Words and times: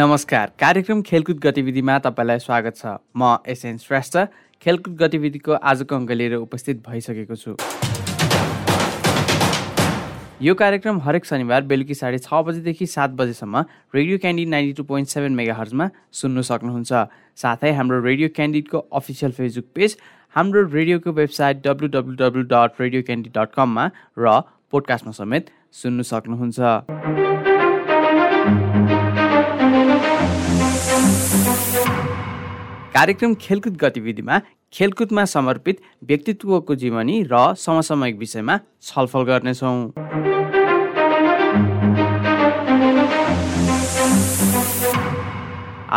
नमस्कार। 0.00 0.50
कार्यक्रम 0.60 1.00
खेलकुद 1.06 1.38
गतिविधिमा 1.44 1.98
तपाईँलाई 2.04 2.38
स्वागत 2.38 2.76
छ। 2.76 2.92
म 3.16 3.36
एसएन 3.46 3.76
श्रेष्ठ। 3.78 4.16
खेलकुद 4.64 4.96
गतिविधिको 4.96 5.52
आजको 5.52 5.96
अङ्क 5.96 6.10
लिएर 6.10 6.34
उपस्थित 6.36 6.80
भइसकेको 6.86 7.36
छु। 7.36 7.52
यो 10.40 10.54
कार्यक्रम 10.56 11.00
हरेक 11.04 11.24
शनिबार 11.24 11.62
बेलुकी 11.68 11.94
साढे 11.94 12.18
छ 12.18 12.32
बजीदेखि 12.32 12.86
सात 12.86 13.10
बजेसम्म 13.20 13.64
radio 13.94 14.18
Candid 14.24 14.48
ninety 14.48 14.72
two 14.72 14.84
point 14.88 15.08
seven 15.12 15.36
mega 15.36 15.54
हर्जमा 15.60 15.90
सुन्नु 16.16 16.42
सक्नुहुन्छ। 16.48 16.92
साथै 17.36 17.72
हाम्रो 17.76 18.00
रेडियो 18.00 18.28
क्यान्डिडको 18.40 18.78
अफिसियल 19.04 19.32
फेसबुक 19.36 19.68
पेज 19.76 19.98
हाम्रो 20.34 20.64
रेडियोको 20.80 21.12
website 21.20 21.62
W 21.68 21.92
W 21.92 22.16
W 22.24 22.48
dot 22.56 22.80
radio 22.80 23.02
Candid 23.04 23.32
dot 23.36 23.52
कममा 23.52 23.84
र 24.16 24.40
पोडकास्टमा 24.72 25.12
समेत 25.20 25.56
सुन्नु 25.84 26.02
सक्नुहुन्छ। 26.16 27.49
कार्यक्रम 32.94 33.34
खेलकुद 33.40 33.76
गतिविधिमा 33.80 34.38
खेलकुदमा 34.72 35.24
समर्पित 35.32 35.80
व्यक्तित्वको 36.08 36.74
जीवनी 36.74 37.22
र 37.32 37.42
समसामयिक 37.56 38.16
विषयमा 38.18 38.56
छलफल 38.82 39.22
गर्नेछौँ। 39.28 39.76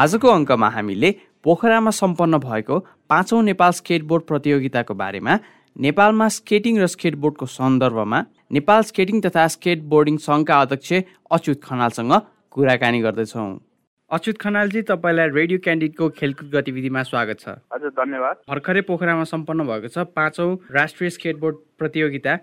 आजको 0.04 0.28
अङ्कमा 0.30 0.70
हामीले 0.70 1.12
पोखरामा 1.44 1.92
सम्पन्न 2.02 2.38
भएको 2.46 2.80
पाँचौँ 3.10 3.42
नेपाल 3.44 3.72
स्केटबोर्ड 3.82 4.24
प्रतियोगिताको 4.30 4.94
बारेमा 4.94 5.40
नेपालमा 5.76 6.28
स्केटिङ 6.38 6.78
र 6.78 6.88
स्केटबोर्डको 6.96 7.46
सन्दर्भमा 7.58 8.24
नेपाल 8.54 8.82
स्केटिङ 8.94 9.22
तथा 9.26 9.48
स्केटबोर्डिङ 9.58 10.18
सङ्घका 10.30 10.62
अध्यक्ष 10.62 10.90
अच्युत 11.32 11.64
खनालसँग 11.66 12.14
कुराकानी 12.54 13.00
गर्दैछौँ। 13.02 13.52
अच्युत 14.14 14.38
खनालजी 14.38 14.82
तपाईँलाई 14.86 15.30
रेडियो 15.34 15.60
क्यान्डिडको 15.66 16.08
खेलकुद 16.14 16.50
गतिविधिमा 16.54 17.02
स्वागत 17.04 17.40
छ। 17.40 17.50
हजुर 17.74 17.90
धन्यवाद। 17.98 18.36
भर्खरै 18.46 18.82
पोखरामा 18.86 19.24
सम्पन्न 19.26 19.66
भएको 19.66 19.90
छ 19.90 20.06
पाँचौँ 20.14 20.70
राष्ट्रिय 20.70 21.10
स्केटबोर्ड 21.18 21.56
प्रतियोगिता। 21.82 22.34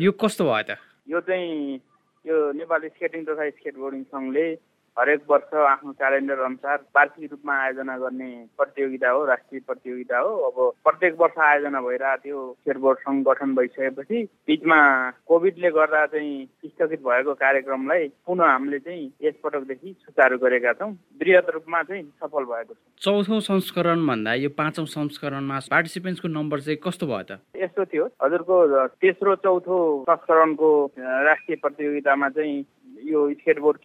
यो 0.00 0.12
कस्तो 0.16 0.44
भयो 0.48 0.64
त? 0.64 0.80
यो 1.12 1.20
चाहिँ 1.20 1.76
यो 2.24 2.36
नेपाली 2.56 2.88
स्केटिङ 2.96 3.20
तथा 3.28 3.48
स्केटबोर्डिङ 3.52 4.02
सङ्घले 4.08 4.46
हरेक 4.98 5.20
वर्ष 5.30 5.54
आफ्नो 5.54 5.92
क्यालेन्डर 5.92 6.38
अनुसार 6.44 6.78
वार्षिक 6.96 7.30
रूपमा 7.30 7.54
आयोजना 7.62 7.96
गर्ने 7.98 8.30
प्रतियोगिता 8.58 9.10
हो 9.10 9.24
राष्ट्रिय 9.24 9.60
प्रतियोगिता 9.66 10.18
हो। 10.18 10.30
अब 10.48 10.56
प्रत्येक 10.84 11.14
वर्ष 11.20 11.38
आयोजना 11.38 11.80
भइरहेको 11.80 12.22
थियो 12.24 12.40
स्केटबोर्ड 12.60 12.98
सङ्घ 12.98 13.22
गठन 13.28 13.54
भइसकेपछि 13.54 14.22
बिचमा 14.46 14.78
कोभिडले 15.30 15.70
गर्दा 15.70 16.04
चाहिँ 16.06 16.34
स्थगित 16.66 17.00
भएको 17.06 17.34
कार्यक्रमलाई 17.44 18.08
पुनः 18.26 18.50
हामीले 18.50 18.78
चाहिँ 18.78 19.12
यसपटकदेखि 19.22 19.94
सुचारू 20.04 20.38
गरेका 20.38 20.72
छौँ। 20.80 20.90
वृहत 21.22 21.50
रूपमा 21.54 21.82
चाहिँ 21.82 22.02
सफल 22.22 22.44
भएको 22.50 22.74
छ। 22.74 23.04
चौथौँ 23.04 23.40
संस्करण 23.40 24.06
भन्दा 24.06 24.34
यो 24.34 24.50
पाँचौँ 24.58 24.86
संस्करणमा 24.86 25.58
पार्टिसिपेन्ट्सको 25.70 26.28
नम्बर 26.28 26.60
चाहिँ 26.60 26.78
कस्तो 26.84 27.06
भयो 27.06 27.22
त? 27.30 27.38
यस्तो 27.56 27.84
थियो 27.84 28.04
हजुरको 28.22 28.56
तेस्रो 29.00 29.34
चौथो 29.46 29.78
संस्करणको 30.10 30.70
राष्ट्रिय 30.98 31.56
प्रतियोगितामा 31.62 32.28
चाहिँ 32.36 32.58
यो 33.10 33.20
स्केटबोर्ड 33.32 33.78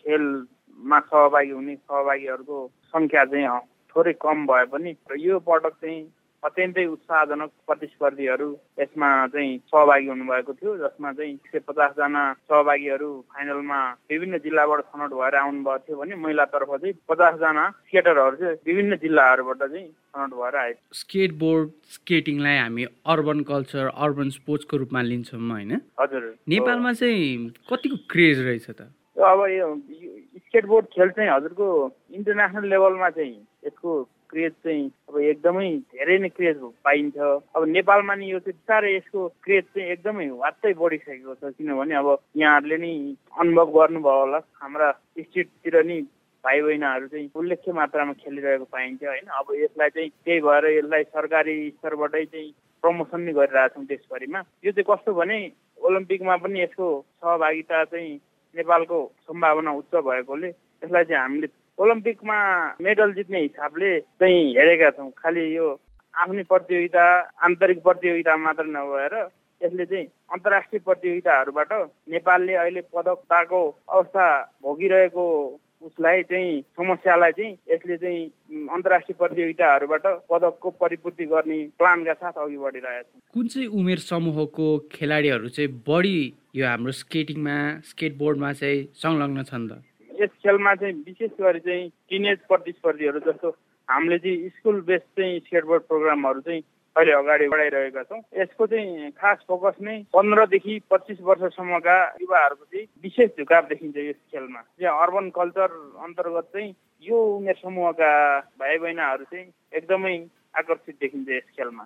खेलमा 0.75 0.99
सहभागी 0.99 1.51
हुने 1.51 1.75
सहभागीहरूको 1.75 2.57
सङ्ख्या 2.93 3.25
चाहिँ 3.25 3.59
थोरै 3.95 4.13
कम 4.21 4.45
भए 4.45 4.65
पनि 4.71 4.95
र 5.11 5.19
यो 5.19 5.39
पटक 5.39 5.73
चाहिँ 5.81 6.03
अत्यन्तै 6.43 6.85
उत्साहजनक 6.85 7.51
प्रतिस्पर्धीहरू 7.67 8.49
यसमा 8.79 9.09
चाहिँ 9.33 9.57
सहभागी 9.71 10.07
हुनुभएको 10.07 10.53
थियो 10.53 10.77
जसमा 10.77 11.11
चाहिँ 11.13 11.33
एक 11.33 11.47
सय 11.51 11.59
पचासजना 11.67 12.23
सहभागीहरू 12.45 13.09
फाइनलमा 13.33 13.79
विभिन्न 14.11 14.37
जिल्लाबाट 14.45 14.81
छनौट 14.85 15.13
भएर 15.13 15.35
आउनुभएको 15.35 15.83
थियो 15.87 15.97
भने 15.97 16.15
महिलातर्फ 16.15 16.69
चाहिँ 16.75 16.93
पचासजना 17.09 17.63
स्केटरहरू 17.87 18.35
चाहिँ 18.35 18.57
विभिन्न 18.67 18.95
जिल्लाहरूबाट 19.01 19.63
चाहिँ 19.63 19.87
छनौट 19.87 20.33
भएर 20.41 20.55
आए। 20.55 20.73
स्केटबोर्ड 20.93 21.71
स्केटिङलाई 21.95 22.57
हामी 22.57 22.85
अर्बन 23.15 23.39
कल्चर 23.49 23.89
अर्बन 23.95 24.29
स्पोर्ट्सको 24.37 24.77
रूपमा 24.77 25.01
लिन्छौँ 25.01 25.41
होइन? 25.49 25.73
हजुर। 25.99 26.29
नेपालमा 26.49 26.93
चाहिँ 26.93 27.49
कतिको 27.71 27.97
क्रेज 28.11 28.45
रहेछ 28.47 28.69
त? 28.69 28.91
अब 29.15 29.39
यो 29.49 29.67
स्केटबोर्ड 30.55 30.85
खेल 30.87 31.09
चाहिँ 31.11 31.29
हजुरको 31.29 31.65
इन्टरनेसनल 32.15 32.65
लेभलमा 32.69 33.09
चाहिँ 33.11 33.35
यसको 33.67 33.91
क्रेज 34.29 34.51
चाहिँ 34.63 34.83
अब 35.09 35.17
एकदमै 35.19 35.67
धेरै 35.91 36.17
नै 36.19 36.29
क्रेज 36.29 36.57
पाइन्छ। 36.79 37.17
अब 37.55 37.63
नेपालमा 37.67 38.15
नि 38.15 38.31
यो 38.31 38.39
चाहिँ 38.39 38.55
बिस्तारै 38.55 38.93
यसको 38.95 39.27
क्रेज 39.43 39.63
चाहिँ 39.75 39.89
एकदमै 39.91 40.27
वात्तै 40.39 40.73
बढिसकेको 40.79 41.35
छ 41.35 41.51
किनभने 41.59 41.95
अब 41.95 42.07
यहाँहरूले 42.39 42.77
नि 42.77 42.91
अनुभव 43.35 43.67
गर्नुभयो 43.75 44.19
होला। 44.19 44.39
हाम्रा 44.63 44.91
स्ट्रिटतिर 45.19 45.75
नि 45.83 45.97
भाइ 46.43 46.61
बहिनीहरू 46.61 47.07
चाहिँ 47.07 47.29
उल्लेख्य 47.35 47.71
मात्रामा 47.75 48.13
खेलिरहेको 48.23 48.65
पाइन्छ 48.71 49.03
होइन। 49.03 49.27
अब 49.35 49.51
यसलाई 49.59 49.89
चाहिँ 49.89 50.09
त्यही 50.23 50.39
भएर 50.39 50.65
यसलाई 50.71 51.03
सरकारी 51.11 51.57
स्तरबाटै 51.69 52.23
चाहिँ 52.31 52.51
प्रमोसन 52.83 53.21
नै 53.21 53.33
गरिरहेछौँ 53.33 53.85
देशभरिमा। 53.91 54.39
यो 54.63 54.71
चाहिँ 54.71 54.87
कस्तो 54.87 55.13
भने 55.19 55.37
ओलम्पिकमा 55.83 56.35
पनि 56.37 56.61
यसको 56.61 56.87
सहभागिता 57.19 57.83
चाहिँ 57.91 58.19
नेपालको 58.55 58.99
सम्भावना 59.27 59.71
उच्च 59.73 59.95
भएकोले 60.07 60.47
यसलाई 60.47 61.03
चाहिँ 61.03 61.21
हामीले 61.21 61.47
ओलम्पिकमा 61.77 62.37
मेडल 62.81 63.13
जित्ने 63.13 63.39
हिसाबले 63.39 63.99
चाहिँ 63.99 64.43
हेरेका 64.55 64.89
छौँ। 64.89 65.09
खालि 65.17 65.43
यो 65.57 65.67
आफ्नै 66.13 66.43
प्रतियोगिता 66.43 67.05
आन्तरिक 67.43 67.81
प्रतियोगिता 67.83 68.35
मात्र 68.37 68.65
नभएर 68.67 69.15
यसले 69.61 69.85
चाहिँ 69.85 70.05
अन्तर्राष्ट्रिय 70.31 70.79
प्रतियोगिताहरूबाट 70.85 71.71
नेपालले 72.09 72.53
अहिले 72.55 72.81
पदकताको 72.95 73.59
अवस्था 73.89 74.27
भोगिरहेको 74.63 75.25
उसलाई 75.81 76.23
चाहिँ 76.23 76.61
समस्यालाई 76.61 77.31
चाहिँ 77.31 77.51
यसले 77.71 77.97
चाहिँ 77.97 78.21
अन्तर्राष्ट्रिय 78.75 79.15
प्रतियोगिताहरूबाट 79.19 80.05
पदकको 80.31 80.69
परिपूर्ति 80.81 81.25
गर्ने 81.25 81.57
प्लानका 81.77 82.13
साथ 82.13 82.35
अघि 82.43 82.57
बढिरहेको 82.57 83.19
छ। 83.19 83.33
कुन 83.33 83.47
चाहिँ 83.47 83.67
उमेर 83.67 83.99
समूहको 83.99 84.67
खेलाडीहरू 84.91 85.49
चाहिँ 85.49 85.71
बढी 85.87 86.17
यो 86.55 86.67
हाम्रो 86.67 86.91
स्केटिङमा 87.01 87.57
स्केटबोर्डमा 87.91 88.53
चाहिँ 88.53 88.87
संलग्न 88.95 89.43
छन् 89.43 89.69
त? 89.69 89.81
यस 90.21 90.29
खेलमा 90.43 90.75
चाहिँ 90.75 90.93
विशेष 90.95 91.31
गरी 91.41 91.59
चाहिँ 91.59 91.89
टिनेज 92.09 92.39
प्रतिस्पर्धीहरू 92.49 93.19
जस्तो 93.19 93.49
हामीले 93.87 94.17
चाहिँ 94.17 94.49
स्कुल 94.49 94.81
बेस 94.81 95.01
चाहिँ 95.17 95.39
स्केटबोर्ड 95.39 95.83
प्रोग्रामहरू 95.91 96.41
चाहिँ 96.41 96.61
अहिले 96.95 97.11
अगाडि 97.11 97.47
बढाइरहेका 97.51 98.03
छौँ। 98.03 98.21
यसको 98.39 98.67
चाहिँ 98.67 99.11
खास 99.19 99.37
फोकस 99.47 99.75
नै 99.83 99.95
पन्ध्रदेखि 100.15 100.73
पच्चिस 100.91 101.19
वर्षसम्मका 101.21 101.97
युवाहरूको 102.21 102.65
चाहिँ 102.71 102.87
विशेष 103.03 103.29
झुकाव 103.37 103.63
देखिन्छ 103.69 103.97
यस 103.97 104.19
खेलमा। 104.31 104.61
यहाँ 104.81 105.01
अर्बन 105.03 105.29
कल्चर 105.35 105.69
अन्तर्गत 106.05 106.49
चाहिँ 106.53 106.71
यो 107.03 107.17
उमेर 107.35 107.55
समूहका 107.59 108.11
भाइ 108.59 108.77
बहिनीहरू 108.79 109.23
चाहिँ 109.27 109.45
एकदमै 109.75 110.15
आकर्षित 110.55 110.95
देखिन्छ 111.01 111.29
यस 111.29 111.49
खेलमा। 111.51 111.83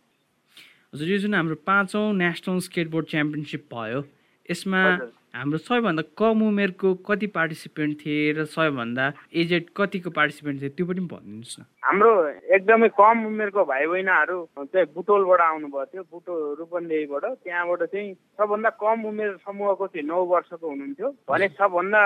हजुर 0.94 1.08
यो 1.10 1.18
जुन 1.18 1.34
हाम्रो 1.34 1.56
पाँचौँ 1.66 2.06
नेसनल 2.14 2.60
स्केटबोर्ड 2.70 3.06
च्याम्पियनसिप 3.10 3.66
भयो 3.74 4.04
यसमा। 4.50 4.84
हाम्रो 5.30 5.58
सबैभन्दा 5.62 6.04
कम 6.18 6.42
उमेरको 6.42 6.94
कति 7.06 7.28
पार्टिसिपेन्ट 7.38 8.00
थिए 8.02 8.34
र 8.34 8.46
सबैभन्दा 8.50 9.06
एजेड 9.30 9.70
कतिको 9.78 10.10
पार्टिसिपेन्ट 10.10 10.62
थिए 10.62 10.70
त्यो 10.74 10.86
पनि 10.90 11.02
भनिदिनुहोस् 11.06 11.60
न। 11.60 11.66
हाम्रो 11.86 12.10
एकदमै 12.58 12.90
कम 12.98 13.26
उमेरको 13.30 13.66
भाइ 13.70 13.86
बहिनीहरू 13.94 14.38
चाहिँ 14.58 14.88
बुटोलबाट 14.90 15.42
आउनुभएको 15.42 15.86
थियो। 15.86 16.04
बुटो 16.10 16.34
रूपन्देहीबाट 16.60 17.26
त्यहाँबाट 17.46 17.82
चाहिँ 17.94 18.14
सबभन्दा 18.42 18.70
कम 18.82 19.06
उमेर 19.06 19.38
समूहको 19.46 19.88
चाहिँ 19.94 20.08
नौ 20.10 20.26
वर्षको 20.34 20.66
हुनुहुन्थ्यो। 20.66 21.10
भने 21.30 21.48
सबभन्दा 21.62 22.02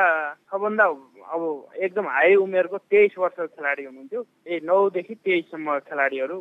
सबभन्दा 0.52 0.84
अब 0.84 1.42
एकदम 1.80 2.06
हाई 2.12 2.36
उमेरको 2.44 2.78
तेइस 2.92 3.16
वर्षको 3.24 3.48
खेलाडी 3.56 3.84
हुनुहुन्थ्यो। 3.88 4.22
ए 4.52 4.60
नौदेखि 4.68 5.16
तेइससम्म 5.16 5.80
खेलाडीहरू 5.88 6.38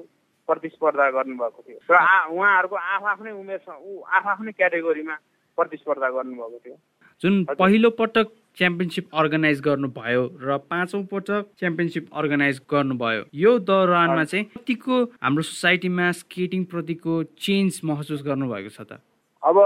प्रतिस्पर्धा 0.49 1.11
गर्नुभएको 1.15 1.61
थियो। 1.63 1.79
र 1.87 1.95
उहाँहरूको 2.35 2.77
आफ्नै 2.77 3.33
उमेर 3.39 3.61
आफ्नै 3.71 4.53
क्याटेगोरीमा 4.59 5.17
प्रतिस्पर्धा 5.57 6.09
गर्नुभएको 6.11 6.59
थियो। 6.67 6.77
जुन। 7.23 7.45
पहिलो 7.59 7.91
पटक 7.91 8.27
च्याम्पियनसिप 8.57 9.09
अर्गनाइज 9.15 9.61
गर्नुभयो 9.61 10.23
र 10.43 10.59
पाँचौँ 10.71 11.03
पटक 11.13 11.47
च्याम्पियनसिप 11.59 12.09
अर्गनाइज 12.13 12.61
गर्नुभयो 12.71 13.23
यो 13.35 13.59
दौरानमा 13.59 14.25
चाहिँ 14.25 14.45
कतिको 14.45 14.97
हाम्रो 15.23 15.43
सोसाइटीमा 15.43 16.11
स्केटिङ 16.13 16.65
प्रतिको 16.65 17.23
चेन्ज 17.39 17.81
महसुस 17.85 18.23
गर्नुभएको 18.23 18.69
छ 18.69 18.81
त? 18.81 19.01
अब 19.43 19.57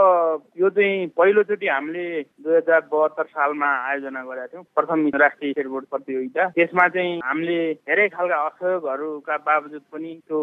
यो 0.57 0.69
चाहिँ 0.71 1.07
पहिलोचोटि 1.17 1.67
हामीले 1.69 2.05
दुई 2.41 2.55
हजार 2.57 2.81
बहत्तर 2.93 3.25
सालमा 3.29 3.67
आयोजना 3.89 4.23
गरेका 4.25 4.47
थियौँ। 4.47 4.65
प्रथम 4.73 5.01
राष्ट्रिय 5.15 5.53
स्केटबोर्ड 5.53 5.85
प्रतियोगिता। 5.93 6.49
त्यसमा 6.57 6.89
चाहिँ 6.89 7.21
हामीले 7.25 7.59
धेरै 7.85 8.09
खालका 8.09 8.37
असहयोगहरूका 8.47 9.37
बावजुद 9.37 9.83
पनि 9.93 10.13
त्यो 10.25 10.41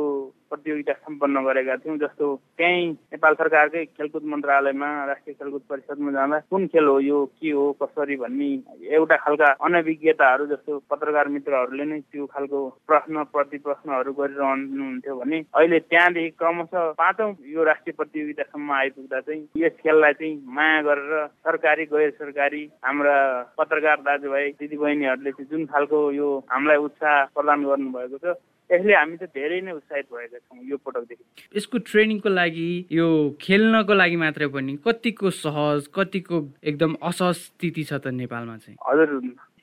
प्रतियोगिता 0.49 0.93
सम्पन्न 0.93 1.43
गरेका 1.45 1.75
थियौँ 1.81 1.97
जस्तो 1.97 2.25
त्यहीँ 2.57 2.85
नेपाल 2.91 3.33
सरकारकै 3.33 3.83
खेलकुद 3.97 4.23
मन्त्रालयमा 4.33 4.89
राष्ट्रिय 5.05 5.33
खेलकुद 5.33 5.61
परिषदमा 5.69 6.11
जाँदा 6.13 6.39
कुन 6.53 6.67
खेल 6.69 6.85
हो 6.85 6.99
यो 6.99 7.25
के 7.33 7.51
हो 7.51 7.65
कसरी 7.81 8.15
भन्ने 8.21 8.51
एउटा 8.93 9.17
खालका 9.17 9.49
अनभिज्ञताहरू 9.65 10.45
जस्तो 10.53 10.77
पत्रकार 10.93 11.27
मित्रहरूले 11.33 11.85
नै 11.89 11.99
त्यो 12.05 12.25
खालको 12.29 12.61
प्रश्न 12.85 13.23
प्रतिप्रश्नहरू 13.33 14.13
गरिरहनुहुन्थ्यो 14.13 15.15
भने 15.17 15.41
अहिले 15.57 15.79
त्यहाँदेखि 15.89 16.37
क्रमशः 16.37 16.91
पाँचौँ 17.01 17.33
यो 17.49 17.63
राष्ट्रिय 17.63 17.97
प्रतियोगितासम्म 17.97 18.71
आइपुग्दा 18.73 19.21
चाहिँ 19.27 19.63
यस 19.63 19.75
खेललाई 19.83 20.13
चाहिँ 20.19 20.33
माया 20.55 20.81
गरेर 20.87 21.27
सरकारी 21.47 21.85
गैर 21.91 22.09
सरकारी 22.21 22.63
हाम्रा 22.85 23.17
पत्रकार 23.57 24.01
दाजुभाइ 24.07 24.49
दिदीबहिनीहरूले 24.59 25.31
चाहिँ 25.31 25.49
जुन 25.51 25.65
खालको 25.73 25.99
यो 26.11 26.31
हामीलाई 26.51 26.77
उत्साह 26.87 27.23
प्रदान 27.35 27.63
गर्नुभएको 27.69 28.17
छ 28.23 28.35
यसले 28.69 28.93
हामी 28.95 29.17
चाहिँ 29.17 29.31
धेरै 29.35 29.59
नै 29.61 29.71
उत्साहित 29.71 30.05
भएका 30.13 30.37
छौँ 30.39 30.63
यो 30.69 30.77
पटकदेखि। 30.85 31.23
यसको 31.57 31.77
ट्रेनिङको 31.89 32.29
लागि 32.29 32.69
यो 32.91 33.07
खेल्नको 33.41 33.93
लागि 33.93 34.15
मात्रै 34.23 34.47
पनि 34.55 34.75
कतिको 34.87 35.29
सहज 35.39 35.87
कतिको 35.95 36.37
एकदम 36.63 36.95
असहज 37.09 37.35
स्थिति 37.47 37.83
छ 37.83 37.99
त 38.03 38.15
नेपालमा 38.21 38.57
चाहिँ? 38.57 38.77
हजुर 38.87 39.09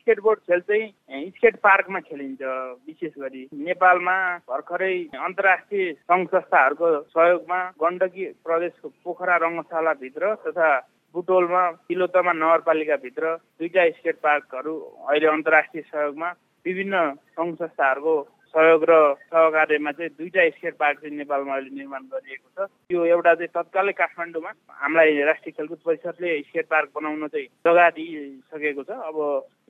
स्केटबोर्ड 0.01 0.39
खेल 0.41 0.61
चाहिँ 0.69 1.31
स्केट 1.31 1.57
पार्कमा 1.61 2.01
खेलिन्छ। 2.01 2.43
विशेष 2.87 3.13
गरी 3.21 3.43
नेपालमा 3.67 4.17
भर्खरै 4.49 4.95
अन्तर्राष्ट्रिय 5.21 5.93
सङ्घ 5.93 6.27
संस्थाहरूको 6.29 6.89
सहयोगमा 7.15 7.61
गण्डकी 7.83 8.25
प्रदेशको 8.47 8.89
पोखरा 9.05 9.37
रङ्गशालाभित्र 9.45 10.35
तथा 10.47 10.71
बुटोलमा 11.15 11.63
तिलोत्तमा 11.89 12.33
नगरपालिकाभित्र 12.33 13.35
दुईटा 13.61 13.89
स्केट 13.99 14.17
पार्कहरू 14.25 14.75
अहिले 15.09 15.27
अन्तर्राष्ट्रिय 15.27 15.83
सहयोगमा 15.83 16.29
विभिन्न 16.65 17.05
सङ्घ 17.37 17.55
संस्थाहरूको 17.55 18.15
सहयोग 18.51 18.83
र 18.91 18.95
सहकार्यमा 19.31 19.91
चाहिँ 19.93 20.11
दुईटा 20.19 20.49
स्केट 20.51 20.75
पार्क 20.75 20.99
चाहिँ 21.01 21.17
नेपालमा 21.17 21.55
अहिले 21.55 21.71
निर्माण 21.71 22.03
गरिएको 22.11 22.67
छ। 22.67 22.69
यो 22.91 23.05
एउटा 23.05 23.35
चाहिँ 23.35 23.55
तत्कालै 23.55 23.93
काठमाडौँमा 23.95 24.51
हामीलाई 24.75 25.23
राष्ट्रिय 25.31 25.53
खेलकुद 25.57 25.79
परिषदले 25.87 26.31
स्केट 26.51 26.67
पार्क 26.67 26.89
बनाउन 26.97 27.27
चाहिँ 27.31 27.47
जग्गा 27.63 27.89
दिइसकेको 27.95 28.83
छ। 28.83 28.91
अब 28.91 29.17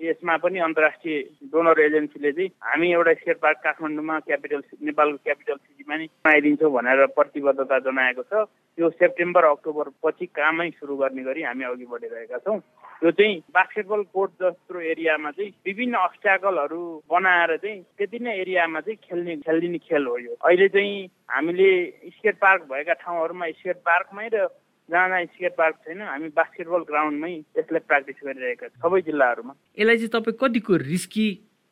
यसमा 0.01 0.37
पनि 0.41 0.59
अन्तर्राष्ट्रिय 0.65 1.19
डोनर 1.53 1.81
एजेन्सीले 1.81 2.33
चाहिँ 2.33 2.51
हामी 2.65 2.93
एउटा 2.93 3.13
स्केट 3.21 3.39
पार्क 3.45 3.59
काठमाडौँमा 3.65 4.19
क्यापिटल 4.25 4.63
नेपालको 4.81 5.19
क्यापिटल 5.25 5.57
सिटीमा 5.61 5.97
नै 5.97 6.07
बनाइदिन्छौँ 6.25 6.73
भनेर 6.73 7.07
प्रतिबद्धता 7.13 7.79
जनाएको 7.85 8.23
छ। 8.33 8.49
यो 8.79 8.89
सेप्टेम्बर 8.97 9.45
अक्टोबर 9.45 9.89
पछि 10.01 10.27
कामै 10.33 10.71
सुरु 10.81 10.97
गर्ने 10.97 11.23
गरी 11.29 11.43
हामी 11.45 11.65
अघि 11.69 11.85
बढिरहेका 11.85 12.39
छौँ। 12.49 12.59
यो 13.03 13.11
चाहिँ 13.11 13.37
बास्केटबल 13.57 14.03
कोर्ट 14.13 14.31
जस्तो 14.43 14.81
एरियामा 14.93 15.31
चाहिँ 15.33 15.51
विभिन्न 15.67 15.97
अस्ट्याकलहरू 15.97 16.81
बनाएर 17.09 17.57
चाहिँ 17.57 17.81
त्यति 17.97 18.19
नै 18.21 18.35
एरियामा 18.41 18.81
चाहिँ 18.81 18.97
खेल्ने 19.09 19.37
खेलिने 19.41 19.79
खेल 19.89 20.07
हो 20.07 20.17
यो। 20.19 20.37
अहिले 20.37 20.69
चाहिँ 20.69 21.09
हामीले 21.33 21.71
स्केट 22.13 22.37
पार्क 22.45 22.63
भएका 22.73 22.93
ठाउँहरूमा 23.01 23.47
स्केट 23.57 23.77
पार्कमै 23.89 24.29
र 24.35 24.47
जहाँ 24.89 25.09
जहाँ 25.09 25.25
स्केट 25.33 25.55
पार्क 25.57 25.77
छैन 25.89 26.01
हामी 26.03 26.29
बास्केटबल 26.37 26.85
ग्राउन्डमै 26.93 27.33
यसलाई 27.57 27.81
प्र्याक्टिस 27.89 28.21
गरिरहेका 28.21 28.69
छौँ 28.69 28.81
सबै 28.85 29.01
जिल्लाहरूमा। 29.09 29.55
यसलाई 29.81 29.97
चाहिँ 29.97 30.13
तपाईँ 30.21 30.37
कतिको 30.37 30.77
रिस्की 30.85 31.27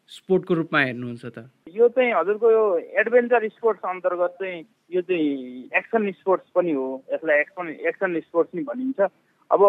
स्पोर्टको 0.08 0.54
रूपमा 0.54 0.80
हेर्नुहुन्छ 0.80 1.25
त? 1.28 1.38
यो 1.76 1.88
चाहिँ 1.92 2.12
हजुरको 2.16 2.50
यो 2.50 2.64
एडभेन्चर 3.04 3.48
स्पोर्ट्स 3.52 3.84
अन्तर्गत 3.84 4.32
चाहिँ 4.40 4.64
यो 4.96 5.00
चाहिँ 5.04 5.69
एक्सन 5.76 6.10
स्पोर्ट्स 6.25 6.50
पनि 6.56 6.72
हो 6.72 6.86
यसलाई 7.12 7.40
एक्सन 7.40 7.69
एक्सन 7.84 8.20
स्पोर्ट्स 8.20 8.54
नि 8.54 8.62
भनिन्छ। 8.64 9.00
अब 9.50 9.62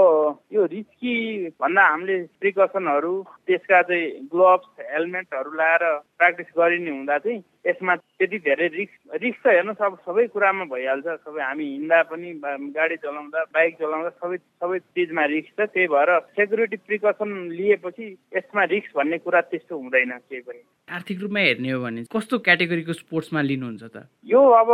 यो 0.53 0.65
रिस्की 0.65 1.15
भन्दा 1.59 1.83
हामीले 1.83 2.17
प्रिकसनहरू 2.39 3.11
त्यसका 3.47 3.81
चाहिँ 3.81 4.09
ग्लोभ्स 4.27 4.67
हेलमेटहरू 4.91 5.51
लगाएर 5.51 5.83
प्र्याक्टिस 6.17 6.47
गरिने 6.57 6.91
हुँदा 6.91 7.17
चाहिँ 7.17 7.39
यसमा 7.65 7.95
त्यति 7.95 8.37
धेरै 8.39 8.67
रिस्क 8.71 9.19
रिस्क 9.21 9.39
त 9.43 9.47
हेर्नुहोस् 9.51 9.83
अब 9.83 9.95
सबै 10.07 10.25
कुरामा 10.33 10.65
भइहाल्छ 10.71 11.07
सबै 11.27 11.41
हामी 11.43 11.65
हिँड्दा 11.75 12.01
पनि 12.11 12.29
गाडी 12.77 12.95
चलाउँदा 13.03 13.43
बाइक 13.51 13.75
चलाउँदा 13.83 14.09
सबै 14.15 14.37
सबै 14.37 14.79
चिजमा 14.95 15.23
रिस्क 15.35 15.51
छ 15.59 15.67
त्यही 15.67 15.87
भएर 15.91 16.09
सेक्युरिटी 16.39 16.77
प्रिकसन 16.87 17.31
लिएपछि 17.59 18.05
यसमा 18.37 18.63
रिस्क 18.73 18.95
भन्ने 18.97 19.17
कुरा 19.27 19.41
त्यस्तो 19.51 19.77
हुँदैन 19.77 20.11
केही 20.17 20.41
पनि। 20.47 20.61
आर्थिक 20.89 21.19
रूपमा 21.21 21.39
हेर्ने 21.39 21.71
हो 21.71 21.79
भने 21.83 22.03
कस्तो 22.15 22.37
क्याटेगोरीको 22.47 22.93
स्पोर्ट्समा 23.03 23.41
लिनुहुन्छ 23.41 23.83
त? 23.83 24.07
यो 24.25 24.39
अब 24.39 24.69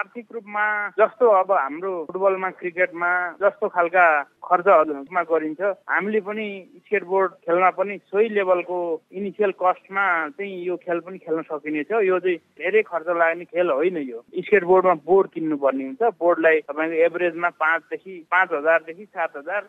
आर्थिक 0.00 0.26
रूपमा 0.34 0.64
जस्तो 0.98 1.26
अब 1.42 1.52
हाम्रो 1.52 1.92
फुटबलमा 2.08 2.50
क्रिकेटमा 2.62 3.10
जस्तो 3.42 3.68
खालका 3.68 4.06
खर्चहरूमा 4.48 5.22
गरिन्छ 5.28 5.60
हामीले 5.92 6.20
पनि 6.24 6.46
स्केटबोर्ड 6.86 7.30
खेल्न 7.44 7.70
पनि 7.76 7.98
सोही 8.08 8.28
लेभलको 8.38 8.78
इनिसियल 9.12 9.52
कस्टमा 9.60 10.04
चाहिँ 10.38 10.64
यो 10.64 10.76
खेल 10.86 11.00
पनि 11.04 11.18
खेल्न 11.18 11.42
सकिनेछ 11.52 11.92
यो 12.08 12.16
चाहिँ 12.28 12.38
धेरै 12.60 12.82
खर्च 12.84 13.08
लाग्ने 13.16 13.44
खेल 13.48 13.70
होइन 13.72 13.96
यो। 14.04 14.20
स्केटबोर्डमा 14.36 14.94
बोर्ड 15.08 15.26
किन्नुपर्ने 15.32 15.84
हुन्छ। 15.88 16.02
बोर्डलाई 16.20 16.60
तपाईँको 16.68 16.96
एभरेजमा 17.08 17.48
पाँचदेखि 17.56 18.12
पाँच 18.28 18.48
हजारदेखि 18.52 19.04
सात 19.08 19.36
हजार 19.36 19.62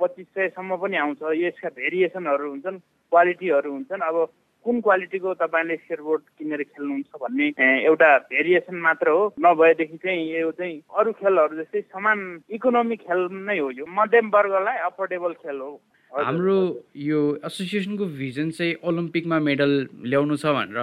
पच्चिस 0.00 0.26
सयसम्म 0.34 0.76
पनि 0.78 0.96
आउँछ। 0.96 1.20
यसका 1.36 1.68
भेरिएसनहरू 1.74 2.50
हुन्छन् 2.50 2.78
क्वालिटीहरू 3.12 3.70
हुन्छन्। 3.72 4.06
अब 4.08 4.16
कुन 4.66 4.80
क्वालिटीको 4.82 5.34
तपाईँले 5.38 5.76
स्केटबोर्ड 5.76 6.22
किनेर 6.38 6.62
खेल्नुहुन्छ 6.64 7.12
भन्ने 7.22 7.46
एउटा 7.86 8.10
भेरिएसन 8.30 8.76
मात्र 8.86 9.08
हो। 9.10 9.22
नभएदेखि 9.38 9.96
चाहिँ 10.02 10.22
यो 10.40 10.50
चाहिँ 10.58 10.80
अरू 10.90 11.12
खेलहरू 11.20 11.56
जस्तै 11.60 11.80
समान 11.92 12.18
इकोनोमिक 12.50 13.00
खेल 13.04 13.20
नै 13.46 13.58
हो 13.58 13.70
यो। 13.70 13.84
मध्यम 13.86 14.26
वर्गलाई 14.34 14.78
अफोर्डेबल 14.90 15.32
खेल 15.44 15.60
हो। 15.60 15.70
हाम्रो 16.12 16.58
यो 16.96 17.20
एसोसिएसनको 17.46 18.04
भिजन 18.18 18.50
चाहिँ 18.56 18.74
ओलम्पिकमा 18.82 19.38
मेडल 19.38 19.72
ल्याउनु 20.02 20.36
छ 20.36 20.46
भनेर 20.56 20.78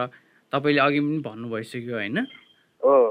तपाईँले 0.53 0.81
अघि 0.81 0.99
पनि 0.99 1.19
भन्नु 1.25 1.47
भइसक्यो 1.49 1.95
होइन 1.97 2.17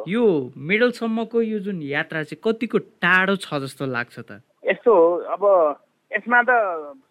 यो 0.09 0.23
मेडलसम्मको 0.56 1.43
यो 1.43 1.59
जुन 1.67 1.83
यात्रा 1.83 2.23
चाहिँ 2.23 2.41
कतिको 2.44 2.79
टाढो 3.03 3.37
छ 3.37 3.55
जस्तो 3.62 3.87
लाग्छ 3.87 4.19
त? 4.19 4.41
यस्तो 4.65 4.93
अब 5.35 5.43
यसमा 6.11 6.41
त 6.43 6.50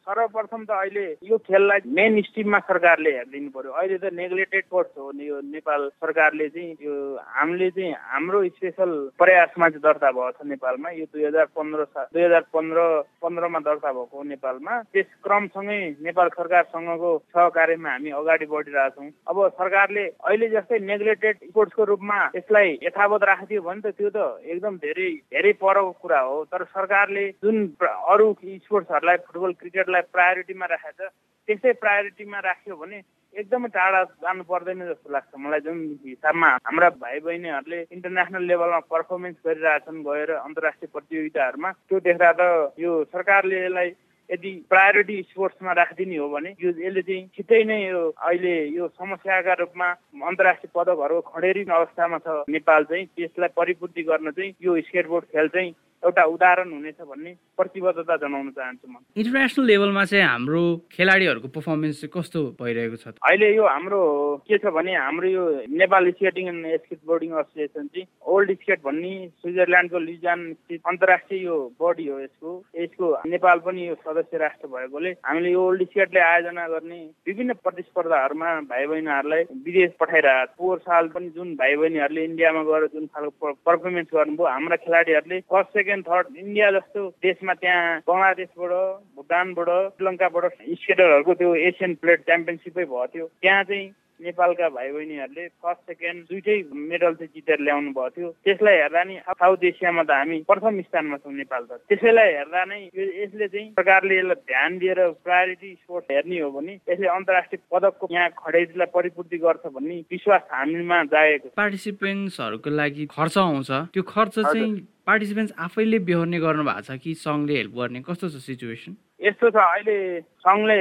सर्वप्रथम 0.01 0.63
त 0.65 0.71
अहिले 0.73 1.05
यो 1.29 1.37
खेललाई 1.45 1.79
मेन 1.97 2.21
स्ट्रिममा 2.27 2.59
सरकारले 2.69 3.11
हेरिदिनु 3.17 3.49
पर्यो 3.55 3.71
अहिले 3.71 3.97
त 3.97 4.13
नेग्लेक्टेड 4.17 4.65
कोर्स 4.71 4.97
हो। 4.97 5.11
यो 5.21 5.39
नेपाल 5.45 5.87
सरकारले 6.01 6.47
चाहिँ 6.49 6.75
यो 6.81 6.93
हामीले 7.37 7.69
चाहिँ 7.71 7.93
हाम्रो 8.09 8.39
स्पेसल 8.57 8.91
प्रयासमा 9.21 9.69
चाहिँ 9.69 9.83
दर्ता 9.85 10.11
भएको 10.11 10.31
छ 10.31 10.47
नेपालमा। 10.51 10.89
यो 10.97 11.05
दुई 11.13 11.25
हजार 11.25 11.45
पन्ध्र 11.53 11.85
दुई 12.13 12.23
हजार 12.23 12.43
पन्ध्र 12.53 12.79
पन्ध्रमा 13.21 13.59
दर्ता 13.69 13.91
भएको 13.93 14.23
नेपालमा। 14.33 14.79
त्यस 14.93 15.09
क्रमसँगै 15.23 15.79
नेपाल 16.01 16.27
सरकारसँगको 16.39 17.11
सहकार्यमा 17.37 17.89
हामी 17.91 18.09
अगाडि 18.21 18.45
बढिरहेछौँ 18.53 19.09
अब 19.29 19.37
सरकारले 19.61 20.05
अहिले 20.25 20.49
जस्तै 20.55 20.79
नेग्लेक्टेड 20.91 21.35
स्पोर्ट्सको 21.45 21.83
रूपमा 21.91 22.19
यसलाई 22.35 22.77
यथावत 22.83 23.23
राखिदियो 23.31 23.61
भने 23.61 23.81
त 23.85 23.93
त्यो 24.01 24.09
त 24.09 24.19
एकदम 24.49 24.81
धेरै 24.81 25.09
धेरै 25.29 25.53
परको 25.61 25.91
कुरा 26.01 26.19
हो। 26.25 26.43
तर 26.51 26.63
सरकारले 26.73 27.29
जुन 27.45 27.57
अरू 27.85 28.27
स्पोर्ट्सहरूलाई 28.41 29.17
फुटबल 29.29 29.51
क्रिकेटलाई 29.61 29.89
यसलाई 29.91 30.11
प्रायोरिटीमा 30.11 30.65
राखेको 30.73 31.07
छ 31.07 31.11
त्यसै 31.47 31.71
प्रायोरिटीमा 31.83 32.39
राख्यो 32.39 32.75
भने 32.75 32.97
एकदमै 33.33 33.67
टाढा 33.75 34.03
जानु 34.23 34.43
पर्दैन 34.43 34.81
जस्तो 34.87 35.11
लाग्छ 35.13 35.39
मलाई 35.39 35.59
जुन 35.65 35.77
हिसाबमा 36.05 36.47
हाम्रा 36.67 36.89
भाइ 37.01 37.19
बहिनीहरूले 37.25 37.79
इन्टरनेसनल 37.95 38.43
लेभलमा 38.51 38.79
पर्फर्मेन्स 38.91 39.37
गरिरहेछन् 39.47 40.03
गएर 40.07 40.31
अन्तर्राष्ट्रिय 40.37 40.89
प्रतियोगिताहरूमा 40.95 41.71
त्यो 41.71 41.99
देख्दा 42.07 42.31
त 42.39 42.47
यो 42.79 42.91
सरकारले 43.11 43.59
यसलाई 43.65 43.91
यदि 44.29 44.51
प्रायोरिटी 44.69 45.15
स्पोर्ट्समा 45.29 45.71
राखिदिने 45.73 46.17
हो 46.17 46.27
भने 46.33 46.49
यो 46.63 46.69
यसले 46.71 47.01
चाहिँ 47.07 47.27
छिट्टै 47.35 47.63
नै 47.67 47.79
यो 47.83 48.01
अहिले 48.27 48.55
यो 48.75 48.87
समस्याका 48.99 49.53
रूपमा 49.61 49.87
अन्तर्राष्ट्रिय 50.29 50.71
पदकहरूको 50.75 51.31
खडेरी 51.31 51.63
अवस्थामा 51.79 52.17
छ। 52.27 52.43
नेपाल 52.47 52.83
चाहिँ 52.91 53.05
त्यसलाई 53.15 53.55
परिपूर्ति 53.55 54.03
गर्न 54.11 54.31
चाहिँ 54.31 54.53
यो 54.67 54.79
स्केटबोर्ड 54.87 55.25
खेल 55.35 55.47
चाहिँ 55.55 55.73
एउटा 56.03 56.23
उदाहरण 56.33 56.71
हुनेछ 56.73 56.99
भन्ने 57.01 57.31
प्रतिबद्धता 57.57 58.15
जनाउन 58.17 58.49
चाहन्छु 58.57 58.87
म। 58.89 58.95
इन्टरनेसनल 59.21 59.65
लेभलमा 59.69 60.03
चाहिँ 60.11 60.25
हाम्रो 60.25 60.61
खेलाडीहरूको 60.91 61.47
पर्फर्मेन्स 61.57 62.01
चाहिँ 62.01 62.11
कस्तो 62.15 62.39
भइरहेको 62.61 62.95
छ? 62.95 63.07
अहिले 63.21 63.49
यो 63.55 63.65
हाम्रो 63.65 64.01
के 64.47 64.57
छ 64.57 64.65
भने 64.73 64.95
हाम्रो 64.97 65.27
यो 65.29 65.43
Nepal 65.69 66.09
skating 66.11 66.47
and 66.47 66.65
skate 66.81 66.99
boarding 67.05 67.31
association 67.37 67.87
चाहिँ 67.93 68.07
ओल्ड 68.33 68.51
स्केट 68.61 68.79
भन्ने 68.81 69.13
स्विजरल्यान्डको 69.41 69.99
लिजान 69.99 70.39
स्थित 70.53 70.81
अन्तर्राष्ट्रिय 70.91 71.43
यो 71.45 71.57
बडी 71.81 72.07
हो 72.07 72.19
यसको। 72.19 72.51
यसको 72.81 73.05
नेपाल 73.29 73.59
पनि 73.65 73.87
यो 73.87 73.95
सदस्य 74.01 74.37
राष्ट्र 74.37 74.67
भएकोले 74.73 75.11
हामीले 75.21 75.51
यो 75.51 75.61
ओल्ड 75.61 75.83
स्केटले 75.91 76.19
आयोजना 76.19 76.67
गर्ने 76.73 76.99
विभिन्न 77.27 77.53
प्रतिस्पर्धाहरूमा 77.61 78.49
भाइ 78.73 78.85
बहिनीहरूलाई 78.87 79.43
विदेश 79.69 79.91
पठाइरहेको 80.01 80.55
पोहोर 80.57 80.77
साल 80.89 81.07
पनि 81.13 81.29
जुन 81.37 81.53
भाइ 81.61 81.75
बहिनीहरूले 81.77 82.25
इन्डियामा 82.25 82.63
गएर 82.71 82.87
जुन 82.93 83.05
खालको 83.13 83.53
पर्फर्मेन्स 83.69 84.09
गर्नुभयो 84.13 84.47
हाम्रा 84.47 84.75
खेलाडीहरूले 84.81 85.39
first 85.51 85.69
second 85.69 85.89
second 85.91 86.07
third 86.07 86.37
India 86.37 86.69
जस्तो 86.71 87.07
देशमा 87.21 87.53
त्यहाँ 87.53 87.99
बङ्गलादेशबाट 88.07 88.71
भुटानबाट 89.15 89.69
श्रीलङ्काबाट 89.91 90.45
स्केटरहरूको 90.73 91.33
त्यो 91.33 91.49
एसियन 91.67 91.95
प्लेट 91.95 92.19
च्याम्पियनसिपै 92.23 92.83
भएको 92.83 93.07
थियो 93.07 93.25
त्यहाँ 93.41 93.63
चाहिँ 93.63 93.87
नेपालका 94.21 94.69
भाइ 94.69 94.91
बहिनीहरूले 94.91 95.47
फर्स्ट 95.61 95.81
सेकेन्ड 95.91 96.19
दुइटै 96.29 96.57
मेडल 96.91 97.13
चाहिँ 97.19 97.31
जितेर 97.35 97.59
ल्याउनु 97.67 97.91
भएको 97.91 98.09
थियो। 98.15 98.29
त्यसलाई 98.45 98.77
हेर्दा 98.81 99.03
नि 99.03 99.15
साउथ 99.41 99.63
एसियामा 99.71 100.03
त 100.03 100.11
हामी 100.11 100.37
प्रथम 100.49 100.81
स्थानमा 100.81 101.17
छौँ 101.23 101.33
नेपाल 101.33 101.63
त। 101.65 101.71
त्यसैलाई 101.89 102.31
हेर्दा 102.37 102.61
नै 102.71 102.79
यसले 102.93 103.47
चाहिँ 103.47 103.67
सरकारले 103.79 104.17
यसलाई 104.17 104.39
ध्यान 104.51 104.77
दिएर 104.77 104.99
प्रायोरिटी 105.25 105.69
स्पोर्ट्स 105.81 106.11
हेर्ने 106.11 106.39
हो 106.39 106.49
भने 106.51 106.73
यसले 106.89 107.07
अन्तर्राष्ट्रिय 107.17 107.61
पदकको 107.71 108.07
यहाँ 108.11 108.29
खडेरीलाई 108.37 108.89
परिपूर्ति 108.93 109.37
गर्छ 109.45 109.65
भन्ने 109.73 109.97
विश्वास 110.11 110.41
हामीमा 110.51 111.03
जागेको 111.11 111.47
पार्टिसिपेन्ट्सहरूको 111.57 112.69
लागि 112.69 113.05
खर्च 113.11 113.37
आउँछ। 113.37 113.71
त्यो 113.93 114.03
खर्च 114.03 114.35
चाहिँ 114.39 114.71
पार्टिसिपेन्ट्स 115.05 115.53
आफैले 115.65 115.99
बेहोर्ने 116.07 116.39
गर्नु 116.39 116.63
भएको 116.63 116.81
छ 116.87 116.99
कि 117.03 117.13
सङ्घले 117.25 117.53
हेल्प 117.57 117.73
गर्ने? 117.75 117.99
कस्तो 118.05 118.29
छ 118.29 118.37
सिचुएसन? 118.45 118.93
यस्तो 119.21 119.49
छ 119.49 119.55
अहिले 119.55 119.95
सङ्घले 120.41 120.77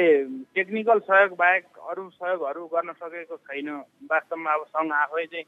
टेक्निकल 0.57 0.99
सहयोग 1.01 1.33
बाहेक 1.37 1.65
अरू 1.91 2.05
सहयोगहरू 2.11 2.63
गर्न 2.67 2.93
सकेको 2.93 3.37
छैन। 3.37 3.69
वास्तवमा 4.13 4.53
अब 4.53 4.63
सङ्घ 4.67 4.93
आफै 4.99 5.25
चाहिँ 5.27 5.45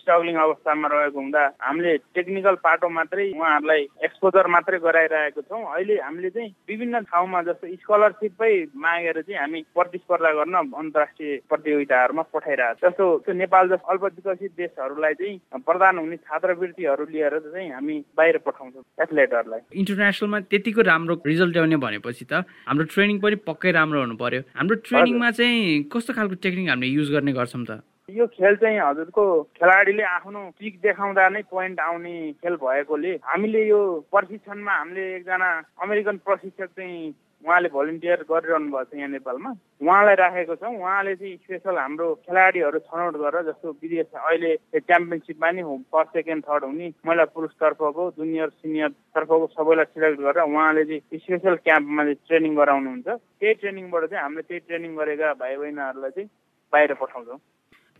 स्ट्रगलिङ 0.00 0.36
अवस्थामा 0.44 0.88
रहेको 0.92 1.18
हुँदा 1.20 1.42
हामीले 1.60 1.96
टेक्निकल 2.14 2.54
पाटो 2.64 2.88
मात्रै 2.88 3.30
उहाँहरूलाई 3.34 3.82
एक्सपोजर 4.04 4.46
मात्रै 4.54 4.78
गराइरहेको 4.86 5.40
छौँ। 5.48 5.62
अहिले 5.74 5.94
हामीले 6.00 6.30
चाहिँ 6.30 6.50
विभिन्न 6.68 7.00
ठाउँमा 7.10 7.42
जस्तो 7.48 7.66
स्कलरसिपै 7.82 8.52
मागेर 8.84 9.20
चाहिँ 9.22 9.38
हामी 9.40 9.60
प्रतिस्पर्धा 9.74 10.30
गर्न 10.38 10.54
अन्तर्राष्ट्रिय 10.54 11.40
प्रतियोगिताहरूमा 11.50 12.22
पठाइरहेको 12.34 12.88
जस्तो 12.88 13.04
त्यो 13.24 13.34
नेपाल 13.34 13.68
जस्तो 13.68 13.90
अल्प 13.92 14.04
विकसित 14.04 14.52
देशहरूलाई 14.56 15.14
चाहिँ 15.14 15.62
प्रदान 15.66 15.98
हुने 15.98 16.16
छात्रवृत्तिहरू 16.16 17.04
लिएर 17.14 17.38
चाहिँ 17.44 17.70
हामी 17.72 17.96
बाहिर 18.16 18.38
पठाउँछौँ 18.46 18.84
एथलेटहरूलाई। 19.02 19.60
इन्टरनेसनलमा 19.80 20.40
त्यतिको 20.50 20.82
राम्रो 20.90 21.14
रिजल्ट 21.26 21.52
ल्याउने 21.54 21.76
भनेपछि 21.86 22.24
त 22.24 22.44
हाम्रो 22.68 22.84
ट्रेनिङ 22.94 23.18
पनि 23.24 23.36
पक्कै 23.48 23.70
राम्रो 23.78 24.00
हुनु 24.00 24.16
पर्यो। 24.16 24.40
हाम्रो 24.58 24.74
ट्रेनिङमा 24.88 25.30
चाहिँ 25.30 25.82
कस्तो 25.92 26.12
खालको 26.14 26.34
टेक्निक 26.44 26.68
हामीले 26.68 26.92
युज 26.92 27.10
गर्ने 27.12 27.32
गर्छौँ 27.32 27.64
त? 27.64 27.80
यो 28.10 28.26
खेल 28.26 28.56
चाहिँ 28.60 28.78
हजुरको 28.78 29.24
खेलाडीले 29.56 30.02
आफ्नो 30.04 30.40
पिक 30.60 30.74
देखाउँदा 30.80 31.28
नै 31.28 31.40
पोइन्ट 31.48 31.78
आउने 31.80 32.12
खेल 32.36 32.56
भएकोले 32.60 33.12
हामीले 33.24 33.62
यो 33.66 33.78
प्रशिक्षणमा 34.12 34.72
हामीले 34.72 35.04
एकजना 35.14 35.48
अमेरिकन 35.82 36.16
प्रशिक्षक 36.20 36.68
चाहिँ 36.76 37.14
उहाँले 37.44 37.68
भलिन्टियर 37.72 38.24
गरिरहनु 38.28 38.68
भएको 38.68 38.84
छ 38.84 38.98
यहाँ 39.00 39.08
नेपालमा। 39.08 39.50
उहाँलाई 39.80 40.14
राखेको 40.20 40.54
छौँ। 40.56 40.74
उहाँले 40.76 41.14
चाहिँ 41.16 41.36
स्पेसल 41.36 41.76
हाम्रो 41.80 42.06
खेलाडीहरू 42.28 42.78
छनौट 42.84 43.16
गरेर 43.24 43.42
जस्तो 43.48 43.72
विदेश 43.80 44.12
अहिले 44.20 44.52
च्याम्पियनसिपमा 44.84 45.50
नि 45.56 45.62
फर्स्ट 45.88 46.12
सेकेन्ड 46.12 46.44
थर्ड 46.44 46.64
हुने 46.64 46.92
महिला 47.08 47.24
पुरुषतर्फको 47.32 48.10
जुनियर 48.20 48.48
सिनियर 48.60 48.88
तर्फको 49.16 49.46
सबैलाई 49.56 49.92
सिलेक्ट 49.96 50.20
गरेर 50.20 50.44
उहाँले 50.44 50.84
चाहिँ 50.84 51.20
स्पेसल 51.24 51.56
क्याम्पमा 51.64 52.02
चाहिँ 52.04 52.20
ट्रेनिङ 52.28 52.52
गराउनुहुन्छ। 52.60 53.08
त्यही 53.40 53.54
ट्रेनिङबाट 53.64 54.04
चाहिँ 54.12 54.22
हामीले 54.24 54.42
त्यही 54.48 54.60
ट्रेनिङ 54.68 54.96
गरेका 54.96 55.32
भाइ 55.40 55.56
बहिनीहरूलाई 55.56 56.10
चाहिँ 56.16 56.28
बाहिर 56.72 56.94
पठाउँछौँ। 57.00 57.40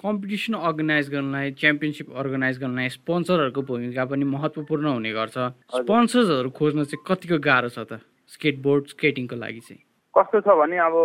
कम्पिटिसन 0.04 0.54
अर्गनाइज 0.60 1.08
गर्नलाई 1.10 1.50
च्याम्पियनसिप 1.56 2.08
अर्गनाइज 2.20 2.58
गर्नलाई 2.60 2.88
स्पोन्सरहरूको 2.94 3.62
भूमिका 3.68 4.04
पनि 4.04 4.24
महत्त्वपूर्ण 4.28 4.86
हुने 4.86 5.12
गर्छ। 5.16 5.36
स्पोन्सर्सहरू 5.80 6.50
खोज्न 6.52 6.84
चाहिँ 6.84 7.04
कतिको 7.08 7.38
गाह्रो 7.40 7.68
छ 7.72 7.88
त? 7.88 8.04
स्केटबोर्ड 8.28 8.84
स्केटिङको 8.92 9.36
लागि 9.40 9.60
चाहिँ। 9.64 9.80
कस्तो 10.14 10.40
छ 10.44 10.48
भने 10.60 10.76
अब 10.76 10.96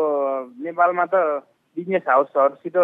नेपालमा 0.68 1.06
त 1.08 1.15
बिजनेस 1.77 2.03
हाउसहरूसित 2.12 2.75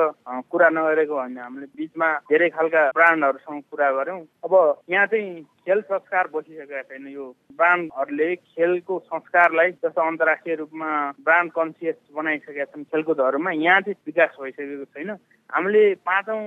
कुरा 0.47 0.69
नगरेको 0.71 1.15
भने 1.19 1.39
हामीले 1.43 1.67
बिचमा 1.75 2.07
धेरै 2.31 2.49
खालका 2.55 2.81
ब्रान्डहरूसँग 2.95 3.61
कुरा 3.67 3.91
गऱ्यौँ। 3.99 4.19
अब 4.47 4.53
यहाँ 4.87 5.05
चाहिँ 5.11 5.43
खेल 5.65 5.81
संस्कार 5.81 6.27
बसिसकेका 6.33 6.81
छैन 6.81 7.07
यो 7.09 7.25
ब्रान्डहरूले 7.57 8.35
खेलको 8.35 8.99
संस्कारलाई 9.09 9.71
जस्तो 9.81 10.01
अन्तर्राष्ट्रिय 10.01 10.55
रूपमा 10.55 10.89
ब्रान्ड 11.25 11.51
कन्सियस 11.51 11.95
बनाइसकेका 12.15 12.65
छन् 12.65 12.83
खेलकुदहरूमा 12.85 13.51
यहाँ 13.51 13.81
चाहिँ 13.81 14.01
विकास 14.05 14.37
भइसकेको 14.41 14.85
छैन। 14.85 15.17
हामीले 15.49 15.83
पाँचौँ 16.05 16.41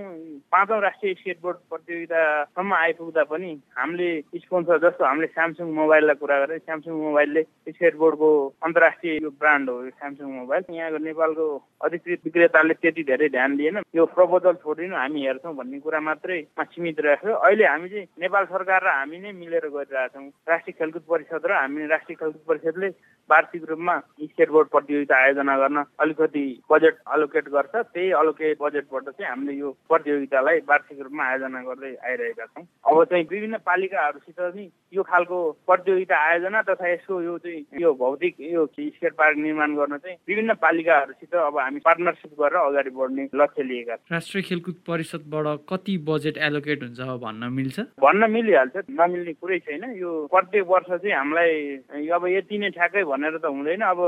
पाँचौँ 0.52 0.80
राष्ट्रिय 0.80 1.14
स्केटबोर्ड 1.14 1.56
प्रतियोगितासम्म 1.70 2.74
आइपुग्दा 2.74 3.22
पनि 3.30 3.50
हामीले 3.78 4.08
स्पोन्सर 4.42 4.78
जस्तो 4.84 5.04
हामीले 5.04 5.26
स्यामसङ 5.26 5.66
मोबाइललाई 5.74 6.14
कुरा 6.22 6.38
गरेँ 6.38 6.58
स्यामसङ 6.58 6.94
मोबाइलले 7.02 7.42
स्केटबोर्डको 7.42 8.30
अन्तर्राष्ट्रिय 8.66 9.14
यो 9.22 9.30
ब्रान्ड 9.38 9.70
हो 9.70 9.76
यो 9.84 9.90
स्यामसङ 9.90 10.30
मोबाइल। 10.38 10.62
यहाँको 10.70 10.98
नेपालको 11.04 11.46
अधिकृत 11.86 12.20
विक्रेताले 12.24 12.74
त्यति 12.74 13.02
धेरै 13.10 13.28
ध्यान 13.28 13.56
दिएन। 13.56 13.76
यो 13.94 14.06
प्रपोजल 14.18 14.54
छोडिनु 14.62 14.96
हामी 14.96 15.26
हेर्छौँ 15.26 15.54
भन्ने 15.56 15.78
कुरा 15.78 16.00
मात्रैमा 16.10 16.64
सीमित 16.64 17.00
रहेको 17.00 17.38
अहिले 17.38 17.66
हामी 17.66 17.88
चाहिँ 17.88 18.06
नेपाल 18.18 18.44
सरकार 18.50 18.82
र 18.82 18.88
हामी 19.08 19.18
नै 19.24 19.30
मिलेर 19.32 19.64
गरिरहेछौँ 19.72 20.28
राष्ट्रिय 20.44 20.74
खेलकुद 20.78 21.02
परिषद 21.08 21.44
र 21.48 21.52
हामी 21.56 21.86
राष्ट्रिय 21.88 22.16
खेलकुद 22.20 22.42
परिषदले 22.44 22.88
वार्षिक 23.30 23.62
रूपमा 23.68 23.94
स्केटबोर्ड 24.20 24.68
प्रतियोगिता 24.68 25.16
आयोजना 25.16 25.54
गर्न 25.58 25.78
अलिकति 26.00 26.44
बजेट 26.70 26.96
अलोकेट 27.16 27.48
गर्छ। 27.48 27.74
त्यही 27.88 28.10
अलोकेट 28.20 28.58
बजेटबाट 28.60 29.08
चाहिँ 29.08 29.28
हामीले 29.30 29.52
यो 29.56 29.70
प्रतियोगितालाई 29.88 30.58
वार्षिक 30.68 31.00
रूपमा 31.00 31.24
आयोजना 31.24 31.62
गर्दै 31.68 31.92
आइरहेका 32.04 32.44
छौँ। 32.44 32.64
अब 32.84 33.04
चाहिँ 33.04 33.24
विभिन्न 33.32 33.56
पालिकाहरूसित 33.64 34.36
पनि 34.40 34.64
यो 34.92 35.02
खालको 35.08 35.38
प्रतियोगिता 35.68 36.16
आयोजना 36.28 36.62
तथा 36.68 36.88
यसको 36.92 37.20
यो 37.22 37.38
चाहिँ 37.38 37.80
यो 37.80 37.92
भौतिक 37.96 38.34
यो 38.52 38.66
स्केट 38.76 39.12
पार्क 39.16 39.36
निर्माण 39.38 39.76
गर्न 39.76 39.96
चाहिँ 40.04 40.16
विभिन्न 40.28 40.54
पालिकाहरूसित 40.60 41.34
अब 41.48 41.58
हामी 41.58 41.80
पार्टनरसिप 41.88 42.32
गरेर 42.40 42.60
अगाडि 42.60 42.90
बढ्ने 42.92 43.28
लक्ष्य 43.34 43.62
लिएका 43.62 43.96
छौँ। 43.96 44.12
राष्ट्रिय 44.12 44.42
खेलकुद 44.48 44.76
परिषदबाट 44.88 45.64
कति 45.68 45.96
बजेट 46.08 46.36
एलोकेट 46.48 46.82
हुन्छ 46.82 47.00
भन्न 47.24 47.52
मिल्छ? 47.52 47.78
भन्न 48.00 48.30
मिलिहाल्छ। 48.32 48.76
नमिल्ने 48.98 49.32
कुरै 49.40 49.58
छैन। 49.66 49.84
यो 49.96 50.10
प्रत्येक 50.32 50.66
वर्ष 50.66 50.90
चाहिँ 50.90 51.14
हामीलाई 51.14 52.10
अब 52.10 52.26
यति 52.28 52.58
नै 52.58 52.70
ठ्याक्कै 52.74 53.04
भनेर 53.04 53.38
त 53.38 53.44
हुँदैन। 53.46 53.82
अब 53.92 54.00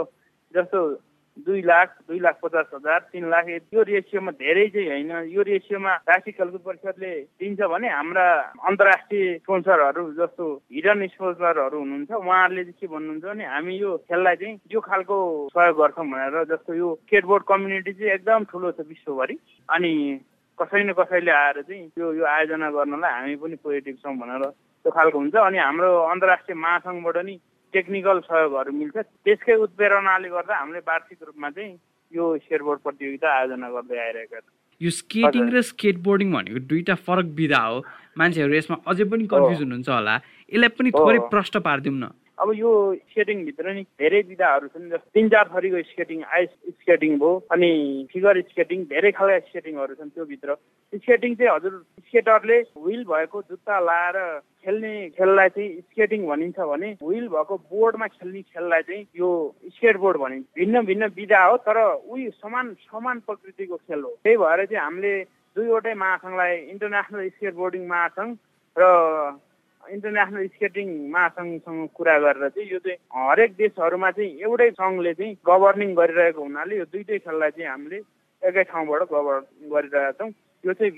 जस्तो 0.54 0.80
दुई 1.46 1.60
लाख 1.62 1.88
दुई 2.08 2.18
लाख 2.20 2.36
पचास 2.42 2.66
हजार 2.74 3.00
तिन 3.12 3.24
लाख 3.30 3.48
यो 3.72 3.82
रेसियोमा 3.86 4.30
धेरै 4.34 4.66
चाहिँ 4.74 4.88
होइन। 4.90 5.10
यो 5.30 5.42
रेसियोमा 5.42 5.92
राष्ट्रिय 6.10 6.34
खेलकुद 6.36 6.62
परिषदले 6.66 7.12
दिन्छ 7.38 7.60
भने 7.70 7.88
हाम्रा 7.88 8.24
अन्तर्राष्ट्रिय 8.66 9.38
स्पोन्सरहरू 9.38 10.02
जस्तो 10.18 10.44
हिडन 10.74 11.06
स्पोन्सरहरू 11.14 11.78
हुनुहुन्छ 11.78 12.10
उहाँहरूले 12.12 12.64
चाहिँ 12.64 12.80
के 12.80 12.86
भन्नुहुन्छ 12.86 13.24
भने 13.24 13.44
हामी 13.46 13.74
यो 13.78 13.96
खेललाई 14.10 14.36
चाहिँ 14.36 14.58
यो 14.74 14.80
खालको 14.80 15.16
सहयोग 15.54 15.76
गर्छौँ 15.80 16.06
भनेर 16.10 16.44
जस्तो 16.50 16.74
यो 16.74 16.88
स्केटबोर्ड 17.06 17.44
कम्युनिटी 17.46 17.92
चाहिँ 17.92 18.12
एकदम 18.14 18.44
ठुलो 18.50 18.70
छ 18.72 18.84
विश्वभरि। 18.90 19.38
अनि 19.68 19.92
कसै 20.58 20.82
न 20.84 20.92
कसैले 20.92 21.30
आएर 21.30 21.62
चाहिँ 21.62 21.84
यो 21.98 22.12
यो 22.20 22.24
आयोजना 22.26 22.70
गर्नलाई 22.70 23.12
हामी 23.12 23.36
पनि 23.40 23.56
पोजिटिभ 23.64 23.96
छौँ 24.02 24.16
भनेर 24.18 24.44
त्यो 24.82 24.90
खालको 24.96 25.18
हुन्छ। 25.18 25.34
अनि 25.36 25.58
हाम्रो 25.58 25.90
अन्तर्राष्ट्रिय 26.12 26.56
महासङ्घबाट 26.56 27.16
नि 27.28 27.34
टेक्निकल 27.74 28.18
सहयोगहरू 28.26 28.70
मिल्छ। 28.72 28.96
त्यसकै 29.24 29.54
उत्प्रेरणाले 29.64 30.28
गर्दा 30.28 30.54
हामीले 30.60 30.80
वार्षिक 30.90 31.18
रूपमा 31.26 31.50
चाहिँ 31.50 31.72
यो 32.12 32.24
स्केटबोर्ड 32.44 32.80
प्रतियोगिता 32.86 33.28
आयोजना 33.30 33.68
गर्दै 33.70 33.98
आइरहेका 34.06 34.38
छौँ। 34.40 34.54
यो 34.80 34.90
स्केटिङ 34.90 35.44
र 35.54 35.60
स्केटबोर्डिङ 35.70 36.28
भनेको 36.32 36.60
दुईवटा 36.70 36.94
फरक 37.06 37.28
विधा 37.38 37.60
हो। 37.68 37.76
मान्छेहरू 38.18 38.54
यसमा 38.54 38.76
अझै 38.90 39.04
पनि 39.12 39.24
कन्फ्युज 39.30 39.60
हुनुहुन्छ 39.62 39.88
होला। 39.88 40.14
यसलाई 40.52 40.70
पनि 40.78 40.90
थोरै 40.96 41.18
प्रष्ट 41.30 41.54
पारिदिउँ 41.68 41.96
न। 42.00 42.04
अब 42.40 42.52
यो 42.56 42.70
स्केटिङभित्र 43.10 43.72
नि 43.74 43.82
धेरै 44.00 44.20
विधाहरू 44.28 44.68
छन् 44.68 44.90
जस्तो 44.90 45.10
तिन 45.14 45.28
चार 45.28 45.48
थरीको 45.54 45.82
स्केटिङ 45.88 46.22
आइस 46.36 46.50
स्केटिङ 46.50 47.16
भयो 47.18 47.32
अनि 47.52 47.70
फिगर 48.12 48.40
स्केटिङ 48.42 48.84
धेरै 48.92 49.10
खालका 49.18 49.38
स्केटिङहरू 49.48 49.94
छन् 49.94 50.10
त्यो 50.14 50.24
भित्र। 50.30 50.54
स्केटिङ 50.92 51.34
चाहिँ 51.34 51.52
हजुर 51.54 51.74
स्केटरले 52.06 52.58
विल 52.86 53.02
भएको 53.10 53.42
जुत्ता 53.50 53.80
लाएर 53.80 54.16
खेल्ने 54.64 54.94
खेललाई 55.18 55.48
चाहिँ 55.48 55.68
स्केटिङ 55.80 56.26
भनिन्छ 56.26 56.58
भने 56.70 56.90
विल 57.02 57.28
भएको 57.34 57.56
बोर्डमा 57.74 58.06
खेल्ने 58.06 58.42
खेललाई 58.42 58.82
चाहिँ 58.88 59.04
यो 59.20 59.28
स्केट 59.76 59.96
बोर्ड 59.96 60.16
भनिन्छ। 60.24 60.46
भिन्न 60.56 60.84
भिन्न 60.86 61.12
विधा 61.20 61.44
हो 61.44 61.56
तर 61.68 61.82
उही 61.84 62.28
समान 62.40 62.74
समान 62.88 63.20
प्रकृतिको 63.28 63.76
खेल 63.76 64.00
हो। 64.00 64.16
त्यही 64.24 64.36
भएर 64.36 64.64
चाहिँ 64.64 64.82
हामीले 64.84 65.14
दुईवटै 65.56 65.94
महासङ्घलाई 65.94 66.56
इन्टरनेसनल 66.72 67.28
स्केट 67.28 67.54
बोर्डिङ 67.54 67.86
महासङ्घ 67.88 68.32
र 68.76 68.90
इन्टरनेसनल 69.94 70.46
स्केटिङ 70.46 70.88
महासङ्घसँग 71.12 71.88
कुरा 71.94 72.18
गरेर 72.24 72.48
चाहिँ 72.48 72.68
यो 72.70 72.78
चाहिँ 72.78 72.98
हरेक 73.28 73.52
देशहरूमा 73.58 74.10
चाहिँ 74.10 74.30
एउटै 74.46 74.70
सङ्घले 74.80 75.12
चाहिँ 75.14 75.36
गभर्निङ 75.46 75.94
गरिरहेको 76.00 76.42
हुनाले 76.42 76.78
यो 76.78 76.84
दुइटै 76.92 77.18
खेललाई 77.18 77.50
चाहिँ 77.50 77.70
हामीले 77.70 78.00
एकै 78.42 78.62
ठाउँबाट 78.70 79.02
गभर्न 79.12 79.44
गरिरहेका 79.72 80.12
छौँ। 80.18 80.30
यो 80.64 80.72
चाहिँ 80.72 80.92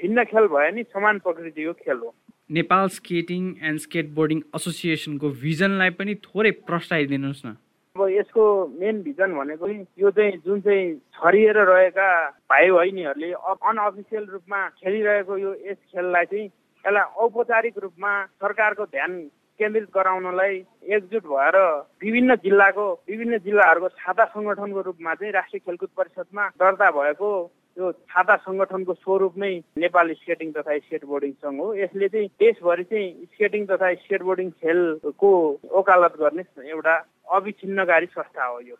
भिन्न 0.00 0.24
खेल 0.30 0.46
भए 0.54 0.70
नि 0.70 0.82
समान 0.94 1.18
प्रकृतिको 1.24 1.72
खेल 1.82 1.98
हो। 2.04 2.14
नेपाल 2.50 2.88
स्केटिङ 2.94 3.42
एन्ड 3.62 3.78
स्केटबोर्डिङ 3.80 4.40
एसोसिएसनको 4.56 5.28
भिजनलाई 5.42 5.90
पनि 5.98 6.14
थोरै 6.24 6.50
प्रस्ताइदिनुहोस् 6.68 7.46
न। 7.46 7.56
अब 7.96 8.08
यसको 8.10 8.44
मेन 8.80 9.02
भिजन 9.02 9.32
भनेको 9.38 9.68
यो 10.02 10.10
चाहिँ 10.10 10.32
जुन 10.44 10.60
चाहिँ 10.60 10.94
छरिएर 11.14 11.58
रहेका 11.70 12.08
भाइ 12.50 12.70
बहिनीहरूले 12.70 13.30
अनअफिसियल 13.70 14.24
रूपमा 14.34 14.60
खेलिरहेको 14.82 15.38
यो 15.38 15.52
यस 15.70 15.78
खेललाई 15.94 16.24
चाहिँ 16.26 16.48
यसलाई 16.84 17.02
औपचारिक 17.24 17.78
रूपमा 17.78 18.12
सरकारको 18.42 18.84
ध्यान 18.86 19.12
केन्द्रित 19.60 19.88
गराउनलाई 19.94 20.54
एकजुट 20.92 21.24
भएर 21.26 21.56
विभिन्न 22.02 22.34
जिल्लाको 22.44 22.86
विभिन्न 23.10 23.38
जिल्लाहरूको 23.38 23.88
छाता 23.88 24.24
सङ्गठनको 24.34 24.80
रूपमा 24.80 25.14
चाहिँ 25.14 25.32
राष्ट्रिय 25.32 25.60
खेलकुद 25.66 25.88
परिषदमा 25.96 26.48
दर्ता 26.60 26.90
भएको 26.90 27.30
यो 27.76 27.90
छाता 27.92 28.36
सङ्गठनको 28.36 28.94
स्वरूप 28.94 29.38
नै 29.38 29.52
नेपाल 29.78 30.12
स्केटिङ 30.14 30.52
तथा 30.52 30.78
स्केट 30.78 31.04
बोर्डिङ 31.04 31.32
सङ्घ 31.32 31.58
हो। 31.60 31.74
यसले 31.74 32.08
चाहिँ 32.08 32.28
देशभरि 32.42 32.84
चाहिँ 32.84 33.08
स्केटिङ 33.32 33.66
तथा 33.66 33.92
स्केट 34.02 34.22
बोर्डिङ 34.22 34.50
खेलको 34.62 35.30
वकालत 35.74 36.16
गर्ने 36.20 36.44
एउटा 36.70 36.94
अविच्छिन्नकारी 37.38 38.06
संस्था 38.06 38.44
हो 38.44 38.60
यो। 38.60 38.76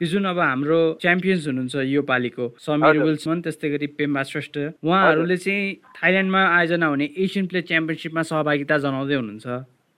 यो 0.00 0.06
जुन 0.08 0.24
अब 0.28 0.38
हाम्रो 0.38 0.78
च्याम्पियन्स 1.00 1.46
हुनुहुन्छ 1.48 1.74
यो 1.88 2.00
पालिको 2.04 2.46
समीर 2.60 2.98
विल्सन 3.00 3.40
त्यस्तै 3.40 3.68
गरी 3.72 3.86
पेम्बा 3.96 4.22
श्रेष्ठ 4.28 4.56
उहाँहरूले 4.84 5.36
चाहिँ 5.40 5.74
थाइल्यान्डमा 5.96 6.42
आयोजना 6.56 6.86
हुने 6.92 7.06
एसियन 7.16 7.46
प्ले 7.48 7.62
च्याम्पियनसिपमा 7.64 8.22
सहभागिता 8.30 8.76
जनाउँदै 8.84 9.16
हुनुहुन्छ। 9.16 9.46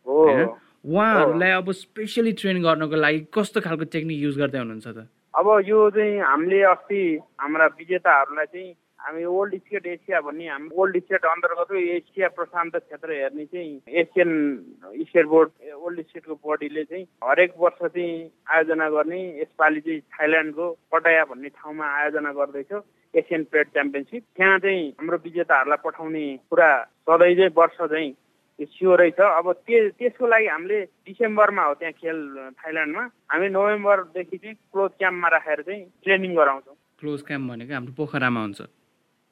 होइन? 0.06 0.40
उहाँहरूलाई 0.86 1.50
अब 1.50 1.70
स्पेसली 1.82 2.32
ट्रेन 2.38 2.62
गर्नको 2.62 2.96
लागि 2.96 3.20
कस्तो 3.34 3.58
खालको 3.66 3.84
टेक्निक 3.90 4.18
युज 4.22 4.38
गर्दै 4.38 4.58
हुनुहुन्छ 4.62 4.86
त? 4.86 4.98
अब 5.34 5.46
यो 5.66 5.78
चाहिँ 5.90 6.14
हामीले 6.22 6.62
अस्ति 6.78 7.02
हाम्रा 7.42 7.66
विजेताहरूलाई 7.66 8.46
चाहिँ 8.54 8.70
हामी 9.00 9.24
ओल्ड 9.24 9.54
स्टेट 9.56 9.86
एसिया 9.86 10.20
भन्ने 10.20 10.46
हामी 10.48 10.68
ओल्ड 10.74 10.96
स्टेट 10.98 11.24
अन्तर्गत 11.24 11.72
एसिया 11.72 12.28
प्रशान्त 12.36 12.76
क्षेत्र 12.76 13.12
हेर्ने 13.12 13.44
चाहिँ 13.46 13.80
एसियन 14.02 14.30
स्टेट 15.08 15.26
बोर्ड 15.26 15.50
ओल्ड 15.74 16.00
स्टेटको 16.02 16.34
बडीले 16.46 16.84
चाहिँ 16.84 17.04
हरेक 17.24 17.52
वर्ष 17.58 17.78
चाहिँ 17.84 18.30
आयोजना 18.54 18.88
गर्ने 18.90 19.20
यसपालि 19.40 19.80
चाहिँ 19.80 20.00
थाइल्यान्डको 20.14 20.70
पटाया 20.92 21.24
भन्ने 21.30 21.48
ठाउँमा 21.58 21.86
आयोजना 21.98 22.32
गर्दैछ 22.38 22.72
एसियन 23.14 23.44
पेड 23.52 23.66
च्याम्पियनसिप। 23.72 24.22
त्यहाँ 24.36 24.58
चाहिँ 24.58 24.88
हाम्रो 24.98 25.16
विजेताहरूलाई 25.24 25.82
पठाउने 25.84 26.24
कुरा 26.50 26.70
सधैँ 27.08 27.34
चाहिँ 27.36 27.52
वर्ष 27.56 27.76
चाहिँ 27.78 28.10
स्योरै 28.58 29.10
छ 29.14 29.20
अब 29.38 29.52
त्यो 29.66 29.78
त्यसको 29.98 30.26
लागि 30.26 30.46
हामीले 30.46 30.80
डिसेम्बरमा 31.06 31.62
हो 31.62 31.74
त्यहाँ 31.78 31.92
खेल 32.02 32.18
थाइल्यान्डमा। 32.58 33.04
हामी 33.30 33.48
नोभेम्बरदेखि 33.48 34.36
चाहिँ 34.36 34.56
क्लोज 34.72 34.90
क्याम्पमा 34.98 35.28
राखेर 35.34 35.62
चाहिँ 35.62 35.84
ट्रेनिङ 36.04 36.34
गराउँछौँ। 36.34 36.76
क्लोज 37.00 37.22
क्याम्प 37.22 37.50
भनेको 37.50 37.74
हाम्रो 37.74 37.92
पोखरामा 37.96 38.40
हुन्छ। 38.42 38.60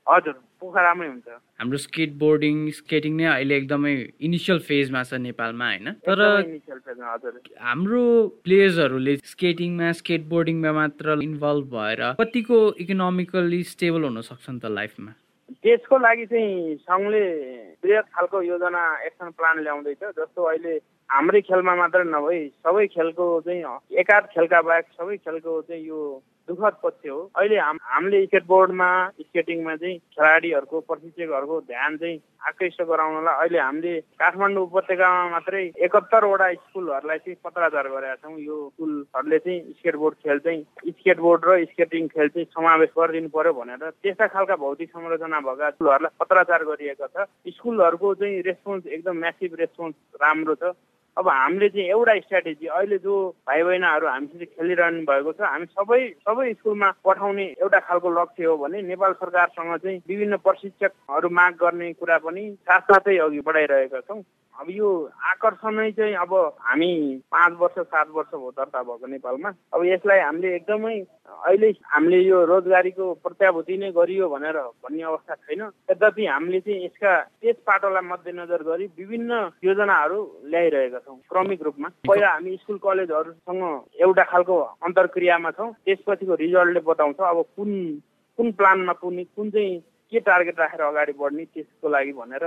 हजुर 0.07 0.35
पोखरामै 0.61 1.07
हुन्छ। 1.07 1.29
हाम्रो 1.61 1.79
स्केट 1.85 2.13
बोर्डिङ 2.19 2.57
स्केटिङ 2.77 3.17
नै 3.17 3.27
अहिले 3.33 3.57
एकदमै 3.57 3.95
इनिसियल 4.29 4.59
फेजमा 4.69 5.03
छ 5.03 5.21
नेपालमा 5.25 5.67
होइन? 5.71 5.93
तर 6.07 6.23
हाम्रो 7.67 8.03
प्लेयर्सहरूले 8.47 9.17
स्केटिङमा 9.35 9.93
स्केट 10.01 10.27
बोर्डिङमा 10.33 10.73
मात्र 10.81 11.19
इन्भल्भ 11.29 11.71
भएर 11.77 12.03
कतिको 12.21 12.59
इकोनोमिकल्ली 12.85 13.63
स्टेबल 13.73 14.09
हुन 14.09 14.21
सक्छन् 14.31 14.61
त 14.61 14.73
लाइफमा 14.79 15.13
त्यसको 15.65 15.99
लागि 15.99 16.27
चाहिँ 16.27 16.77
सङ्घले 16.77 17.25
बृहत 17.83 18.07
खालको 18.15 18.43
योजना 18.43 18.83
एक्सन 19.07 19.31
प्लान 19.39 19.61
ल्याउँदैछ 19.63 20.03
जस्तो 20.21 20.43
अहिले 20.53 20.75
हाम्रै 21.11 21.41
खेलमा 21.49 21.75
मात्र 21.77 22.05
नभई 22.15 22.41
सबै 22.67 22.87
खेलको 22.95 23.27
चाहिँ 23.47 23.77
एकाध 24.03 24.25
खेलका 24.33 24.63
बाहेक 24.69 24.87
सबै 24.99 25.17
खेलको 25.19 25.61
चाहिँ 25.69 25.83
यो 25.87 26.01
दुःखद 26.49 26.75
पक्ष 26.83 27.09
हो 27.11 27.19
अहिले 27.37 27.59
हाम 27.59 27.79
हामीले 27.83 28.25
स्केटबोर्डमा 28.27 28.89
स्केटिङमा 29.21 29.75
चाहिँ 29.77 29.99
खेलाडीहरूको 30.15 30.81
प्रशिक्षकहरूको 30.89 31.61
ध्यान 31.71 31.97
चाहिँ 31.97 32.19
आकृष्ट 32.49 32.83
गराउनलाई 32.91 33.35
अहिले 33.35 33.59
हामीले 33.59 33.95
काठमाडौँ 34.23 34.63
उपत्यकामा 34.63 35.29
मात्रै 35.31 35.65
एकहत्तरवटा 35.87 36.53
स्कुलहरूलाई 36.55 37.19
चाहिँ 37.19 37.37
पत्राचार 37.45 37.89
गरेका 37.89 38.15
छौँ। 38.23 38.39
यो 38.39 38.57
स्कुलहरूले 38.69 39.39
चाहिँ 39.39 39.61
स्केटबोर्ड 39.75 40.15
खेल 40.23 40.39
चाहिँ 40.47 40.63
स्केटबोर्ड 40.91 41.45
र 41.47 41.65
स्केटिङ 41.67 42.07
खेल 42.15 42.29
चाहिँ 42.29 42.47
समावेश 42.55 42.91
गरिदिनु 42.99 43.29
पर्यो 43.35 43.53
भनेर 43.53 43.91
त्यस्ता 43.91 44.27
खालका 44.31 44.57
भौतिक 44.57 44.91
संरचना 44.91 45.41
भएका 45.43 45.71
स्कुलहरूलाई 45.71 46.17
पत्राचार 46.21 46.65
गरिएको 46.71 47.07
छ। 47.07 47.27
स्कुलहरूको 47.51 48.15
चाहिँ 48.15 48.43
रेस्पोन्स 48.47 48.87
एकदम 48.87 49.17
म्यासिभ 49.19 49.55
रेस्पोन्स 49.61 49.95
राम्रो 50.23 50.55
छ। 50.55 50.77
अब 51.17 51.29
हामीले 51.29 51.69
चाहिँ 51.69 51.89
एउटा 51.89 52.15
स्ट्राटेजी 52.19 52.67
अहिले 52.67 52.99
जो 52.99 53.15
भाइ 53.49 53.63
बहिनीहरू 53.63 54.07
हामीसित 54.07 54.49
खेलिरहनु 54.53 55.01
भएको 55.01 55.33
छ 55.33 55.41
हामी 55.41 55.67
सबै 55.73 56.01
सबै 56.29 56.53
स्कुलमा 56.53 56.91
पठाउने 57.05 57.45
एउटा 57.45 57.79
खालको 57.81 58.11
लक्ष्य 58.11 58.45
हो 58.45 58.57
भने 58.57 58.83
नेपाल 58.83 59.13
सरकारसँग 59.13 59.77
चाहिँ 59.77 60.03
विभिन्न 60.09 60.37
प्रशिक्षकहरू 60.37 61.29
माग 61.33 61.55
गर्ने 61.55 61.93
कुरा 61.93 62.19
पनि 62.19 62.45
साथसाथै 62.69 63.17
अघि 63.19 63.41
बढाइरहेका 63.41 64.01
छौँ। 64.01 64.23
अब 64.57 64.71
यो 64.71 64.89
आकर्षणै 65.31 65.91
चाहिँ 65.93 66.15
अब 66.17 66.33
हामी 66.61 66.91
पाँच 67.33 67.53
वर्ष 67.61 67.79
सात 67.79 68.09
वर्ष 68.11 68.31
भयो 68.35 68.51
दर्ता 68.57 68.83
भएको 68.83 69.07
नेपालमा 69.07 69.51
अब 69.75 69.85
यसलाई 69.85 70.21
हामीले 70.21 70.55
एकदमै 70.57 70.95
अहिले 71.47 71.71
हामीले 71.93 72.21
यो 72.25 72.45
रोजगारीको 72.47 73.13
प्रत्याभूति 73.25 73.77
नै 73.77 73.91
गरियो 73.93 74.29
भनेर 74.29 74.59
भन्ने 74.81 75.03
अवस्था 75.03 75.35
छैन। 75.35 75.63
यद्यपि 75.91 76.27
हामीले 76.27 76.61
चाहिँ 76.61 76.85
यसका 76.85 77.13
त्यस 77.43 77.57
पाटोलाई 77.67 78.09
मध्यनजर 78.09 78.63
गरी 78.63 78.87
विभिन्न 78.97 79.33
योजनाहरू 79.65 80.19
ल्याइरहेका 80.49 80.99
छौँ 80.99 81.19
क्रमिक 81.31 81.63
रूपमा। 81.63 81.89
पहिला 82.09 82.31
हामी 82.33 82.57
स्कुल 82.57 82.79
कलेजहरूसँग 82.79 83.63
एउटा 84.01 84.25
खालको 84.33 84.57
अन्तर्क्रियामा 84.89 85.51
छौँ। 85.51 85.73
त्यसपछिको 85.85 86.35
रिजल्टले 86.35 86.81
बताउँछ 86.81 87.21
अब 87.21 87.45
कुन 87.57 87.71
कुन 88.39 88.53
प्लानमा 88.53 88.93
पुग्ने 89.01 89.25
कुन 89.37 89.51
चाहिँ 89.51 89.79
के 90.13 90.21
टार्गेट 90.21 90.59
राखेर 90.61 90.81
अगाडि 90.81 91.13
बढ्ने 91.19 91.45
त्यसको 91.45 91.89
लागि 91.89 92.13
भनेर 92.13 92.45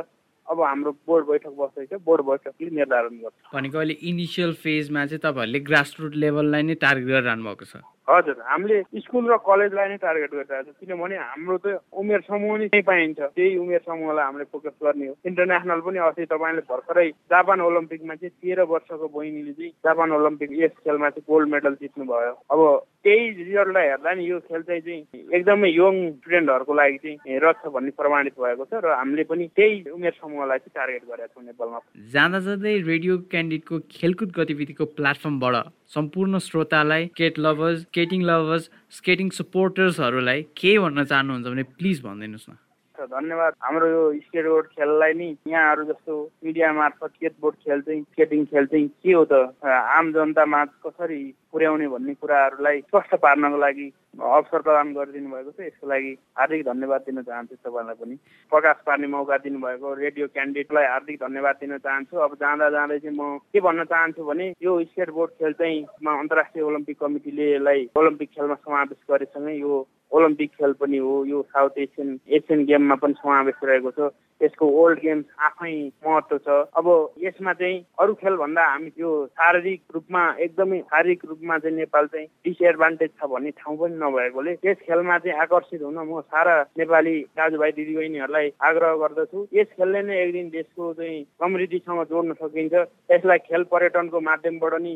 अब 0.49 0.61
हाम्रो 0.61 0.91
बोर्ड 1.07 1.25
बैठक 1.27 1.53
बस्दैछ 1.59 2.01
बोर्ड 2.05 2.21
बैठकले 2.25 2.69
निर्धारण 2.75 3.15
गर्छ। 3.21 3.53
भनेको 3.53 3.77
अहिले 3.77 3.93
इनिसियल 4.09 4.53
फेजमा 4.63 5.05
चाहिँ 5.05 5.21
तपाईँहरूले 5.23 5.59
ग्रासरुट 5.69 6.15
लेभललाई 6.23 6.63
नै 6.63 6.75
टार्गेट 6.81 7.07
गरिरहनु 7.07 7.43
भएको 7.49 7.65
छ। 7.65 7.83
हजुर 8.09 8.37
हामीले 8.49 8.77
स्कुल 9.05 9.23
र 9.31 9.37
कलेजलाई 9.45 9.87
नै 9.89 9.97
टार्गेट 10.01 10.31
गरिरहेको 10.33 10.71
छ। 10.71 10.77
किनभने 10.81 11.15
हाम्रो 11.15 11.57
त 11.57 11.65
उमेर 11.93 12.21
समूह 12.25 12.57
नै 12.57 12.81
पाइन्छ। 12.81 13.19
त्यही 13.37 13.57
उमेर 13.63 13.81
समूहलाई 13.85 14.25
हामीले 14.25 14.45
फोकस 14.49 14.75
गर्ने 14.81 15.07
हो। 15.07 15.13
इन्टरनेसनल 15.29 15.79
पनि 15.85 15.99
अस्ति 16.09 16.25
तपाईँले 16.33 16.61
भर्खरै 16.69 17.07
जापान 17.29 17.61
ओलम्पिकमा 17.61 18.15
चाहिँ 18.15 18.33
तेह्र 18.41 18.61
वर्षको 18.73 19.07
बहिनीले 19.13 19.53
चाहिँ 19.53 19.71
जापान 19.85 20.11
ओलम्पिक 20.17 20.49
यस 20.59 20.73
खेलमा 20.83 21.09
चाहिँ 21.09 21.25
गोल्ड 21.29 21.47
मेडल 21.53 21.73
जित्नु 21.81 22.05
भयो 22.09 22.33
अब 22.49 22.59
त्यही 23.03 23.23
रिजल्टलाई 23.39 23.87
हेर्दा 23.87 24.13
नि 24.13 24.23
यो 24.29 24.39
खेल 24.49 24.61
चाहिँ 24.67 24.81
चाहिँ 24.81 25.01
एकदमै 25.37 25.69
यङ 25.69 25.95
स्टुडेन्टहरूको 26.19 26.73
लागि 26.73 26.97
चाहिँ 27.05 27.39
रहेछ 27.39 27.71
भन्ने 27.71 27.91
प्रमाणित 28.01 28.35
भएको 28.41 28.65
छ 28.65 28.81
र 28.83 28.97
हामीले 28.99 29.23
पनि 29.29 29.47
त्यही 29.55 29.89
उमेर 29.95 30.13
समूहलाई 30.19 30.57
चाहिँ 30.65 30.75
टार्गेट 30.75 31.03
गरेका 31.07 31.27
छौँ 31.33 31.43
नेपालमा। 31.45 31.79
जाँदा 32.13 32.39
जाँदै 32.47 32.73
रेडियो 32.91 33.17
क्यान्डिडेटको 33.31 33.75
खेलकुद 33.95 34.29
गतिविधिको 34.39 34.85
प्लेटफर्मबाट 34.97 35.77
सम्पूर्ण 35.89 36.37
श्रोतालाई 36.37 37.05
skate 37.17 37.39
lovers 37.39 37.81
skating 37.81 38.23
lovers 38.23 38.69
skating 38.97 39.29
सपोर्टर्सहरूलाई 39.41 40.41
के 40.57 40.77
भन्न 40.79 41.03
चाहनुहुन्छ 41.03 41.47
भने 41.47 41.63
प्लिज 41.77 42.01
भनिदिनुहोस् 42.03 42.49
न। 42.49 42.57
धन्यवाद। 42.99 43.53
हाम्रो 43.63 43.87
यो 43.87 44.01
स्केट 44.19 44.45
बोर्ड 44.45 44.65
खेललाई 44.67 45.13
नि 45.13 45.27
यहाँहरू 45.47 45.83
जस्तो 45.85 46.13
मिडिया 46.45 46.71
मार्फत 46.73 47.11
स्केट 47.15 47.33
बोर्ड 47.41 47.55
खेल 47.55 47.81
चाहिँ 47.81 48.01
स्केटिङ 48.03 48.45
खेल 48.45 48.65
चाहिँ 48.65 48.87
के 48.87 49.11
हो 49.13 49.23
त? 49.31 49.33
आम 49.63 50.11
जनतामा 50.13 50.63
कसरी 50.85 51.21
पुर्याउने 51.53 51.87
भन्ने 51.87 52.13
कुराहरूलाई 52.21 52.79
स्पष्ट 52.81 53.15
पार्नको 53.25 53.57
लागि 53.57 53.87
अवसर 54.19 54.61
प्रदान 54.61 54.93
गरिदिनु 54.93 55.29
भएको 55.29 55.51
छ। 55.51 55.65
यसको 55.65 55.87
लागि 55.89 56.11
हार्दिक 56.37 56.61
धन्यवाद 56.65 57.01
दिन 57.09 57.21
चाहन्छु 57.21 57.55
तपाईँलाई 57.65 57.95
पनि। 58.01 58.15
प्रकाश 58.51 58.77
पार्ने 58.85 59.07
मौका 59.07 59.37
दिनुभएको 59.43 59.93
रेडियो 59.93 60.27
क्यान्डिडेटलाई 60.33 60.85
हार्दिक 60.85 61.17
धन्यवाद 61.25 61.55
दिन 61.61 61.77
चाहन्छु। 61.77 62.17
अब 62.17 62.35
जाँदा 62.41 62.69
जाँदै 62.69 62.99
चाहिँ 62.99 63.17
म 63.17 63.37
के 63.53 63.59
भन्न 63.59 63.83
चाहन्छु 63.89 64.23
भने 64.25 64.47
यो 64.61 64.71
स्केट 64.93 65.09
बोर्ड 65.09 65.31
खेल 65.39 65.53
चाहिँ 65.61 65.83
अन्तर्राष्ट्रिय 66.19 66.63
ओलम्पिक 66.63 66.99
कमिटीले 66.99 67.53
यसलाई 67.53 67.89
ओलम्पिक 67.97 68.29
खेलमा 68.29 68.55
समावेश 68.55 68.99
गरेसँगै 69.09 69.55
यो 69.57 69.85
ओलम्पिक 70.09 70.49
खेल 70.57 70.73
पनि 70.73 70.97
हो। 70.97 71.13
यो 71.25 71.41
साउथ 71.53 71.77
एसियन 71.77 72.19
एसियन 72.27 72.65
गेममा 72.65 72.95
पनि 73.01 73.13
समावेश 73.21 73.59
रहेको 73.63 73.91
छ। 73.91 74.09
यसको 74.41 74.65
ओल्ड 74.81 74.99
गेम्स 74.99 75.25
आफै 75.45 75.73
महत्त्व 76.05 76.37
छ। 76.37 76.49
अब 76.73 76.87
यसमा 77.21 77.53
चाहिँ 77.53 77.77
अरू 77.99 78.13
खेलभन्दा 78.17 78.63
हामी 78.65 78.91
यो 78.97 79.09
शारीरिक 79.27 79.81
रूपमा 79.93 80.23
एकदमै 80.39 80.79
शारीरिक 80.79 81.25
रूपमा 81.39 81.57
चाहिँ 81.57 81.75
नेपाल 81.75 82.05
चाहिँ 82.07 82.27
डिसएडभान्टेज 82.45 83.09
छ 83.15 83.25
भन्ने 83.31 83.51
ठाउँ 83.51 83.77
पनि 83.79 83.95
नभएकोले 83.95 84.51
यस 84.65 84.77
खेलमा 84.83 85.17
चाहिँ 85.19 85.39
आकर्षित 85.39 85.81
हुन 85.81 85.97
म 86.03 86.21
सारा 86.27 86.55
नेपाली 86.77 87.15
दाजुभाइ 87.39 87.71
दिदीबहिनीहरूलाई 87.71 88.47
आग्रह 88.59 88.93
गर्दछु। 88.99 89.47
यस 89.53 89.67
खेलले 89.79 90.01
नै 90.03 90.19
एक 90.19 90.31
दिन 90.33 90.49
देशको 90.51 90.93
चाहिँ 90.93 91.23
समृद्धिसँग 91.39 92.03
जोड्न 92.11 92.33
सकिन्छ। 92.43 92.73
यसलाई 93.11 93.37
खेल 93.47 93.63
पर्यटनको 93.71 94.19
माध्यमबाट 94.19 94.73
नि 94.83 94.93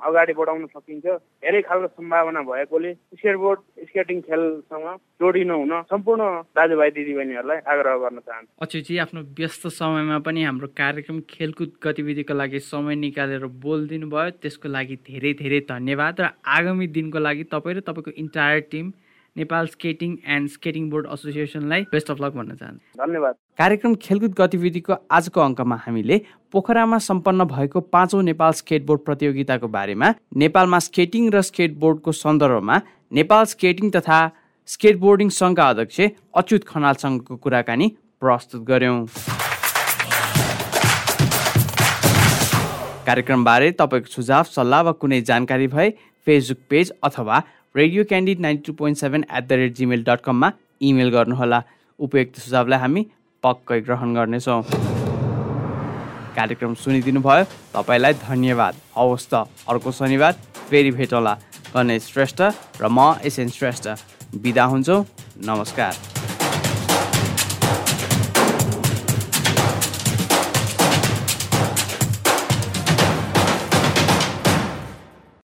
अगाडि 0.00 0.32
बढाउन 0.38 0.66
सकिन्छ। 0.66 1.06
धेरै 1.42 1.60
खालको 1.68 1.88
सम्भावना 1.96 2.40
भएकोले 2.48 2.92
स्केटबोर्ड 3.16 3.60
स्केटिङ 3.88 4.20
खेलसँग 4.28 4.86
जोडिनु 5.20 5.54
हुन 5.56 5.72
सम्पूर्ण 5.92 6.22
दाजुभाइ 6.56 6.90
दिदीबहिनीहरूलाई 6.96 7.58
आग्रह 7.72 7.96
गर्न 8.04 8.18
चाहन्छु। 8.26 8.52
अच्युतजी 8.62 8.98
आफ्नो 9.04 9.20
व्यस्त 9.38 9.66
समयमा 9.78 10.18
पनि 10.26 10.42
हाम्रो 10.44 10.68
कार्यक्रम 10.76 11.20
खेलकुद 11.30 11.70
गतिविधिको 11.84 12.34
लागि 12.34 12.60
समय 12.68 12.94
निकालेर 13.06 13.46
बोलिदिनु 13.64 14.06
भयो 14.12 14.30
त्यसको 14.42 14.68
लागि 14.68 14.96
धेरै 15.08 15.32
धेरै 15.40 15.60
धन्यवाद 15.72 16.20
र 16.20 16.30
आगामी 16.56 16.86
दिनको 16.96 17.18
लागि 17.26 17.44
तपाईँ 17.54 17.76
र 17.76 17.80
तपाईँको 17.88 18.10
entire 18.22 18.60
team 18.70 18.86
Nepal 19.36 19.66
skating 19.68 20.16
and 20.34 20.48
skating 20.50 20.88
board 20.90 21.06
एसोसिएसनलाई 21.12 21.82
best 21.92 22.10
of 22.10 22.20
luck 22.20 22.32
भन्न 22.34 22.54
चाहन्छु। 22.56 23.00
धन्यवाद। 23.00 23.34
कार्यक्रम 23.58 23.94
खेलकुद 24.04 24.34
गतिविधिको 24.38 24.96
आजको 25.12 25.40
अङ्कमा 25.40 25.76
हामीले 25.86 26.20
पोखरामा 26.52 26.98
सम्पन्न 27.08 27.44
भएको 27.52 27.80
पाँचौँ 27.92 28.22
नेपाल 28.22 28.52
स्केटबोर्ड 28.60 29.00
प्रतियोगिताको 29.04 29.68
बारेमा 29.76 30.12
नेपालमा 30.44 30.78
स्केटिङ 30.88 31.28
र 31.34 31.42
स्केटबोर्डको 31.50 32.12
सन्दर्भमा 32.22 32.80
नेपाल 33.20 33.44
स्केटिङ 33.52 33.90
तथा 33.98 34.18
स्केटबोर्डिङ 34.68 35.28
सङ्घका 35.40 35.68
अध्यक्ष 35.70 36.00
अच्युत 36.34 36.64
खनालसँगको 36.72 37.36
कुराकानी 37.36 37.92
प्रस्तुत 38.20 38.62
गर्यौँ। 38.72 38.98
कार्यक्रमबारे 43.06 43.70
तपाईँको 43.78 44.10
सुझाव 44.12 44.44
सल्लाह 44.50 44.80
वा 44.82 44.92
कुनै 45.02 45.20
जानकारी 45.28 45.66
भए 45.74 45.90
फेसबुक 46.26 46.58
पेज 46.70 46.90
अथवा 47.04 47.36
radio 47.76 48.02
Candid 48.08 48.38
ninety 48.40 48.62
two 48.66 48.72
point 48.72 48.98
seven 48.98 49.24
at 49.36 49.46
the 49.48 49.52
rate 49.52 49.74
Gmail 49.76 50.04
dot 50.04 50.20
कममा 50.24 50.50
इमेल 50.88 51.10
गर्नुहोला। 51.12 51.62
उपयुक्त 52.00 52.38
सुझावलाई 52.40 52.78
हामी 52.80 53.02
पक्कै 53.44 53.80
ग्रहण 53.84 54.14
गर्नेछौँ। 54.16 54.62
कार्यक्रम 56.36 56.74
सुनिदिनु 56.80 57.20
भयो। 57.20 57.44
तपाईँलाई 57.76 58.12
धन्यवाद। 58.24 58.74
हवस् 58.96 59.28
त 59.28 59.44
अर्को 59.68 59.92
शनिबार 59.92 60.32
फेरि 60.72 60.90
भेटौँला। 60.96 61.34
गणेश 61.76 62.12
श्रेष्ठ 62.12 62.40
र 62.80 62.88
म 62.88 63.20
एसएन 63.20 63.48
श्रेष्ठ। 63.52 63.88
बिदा 64.40 64.64
हुन्छौँ। 64.72 65.04
नमस्कार। 65.44 66.15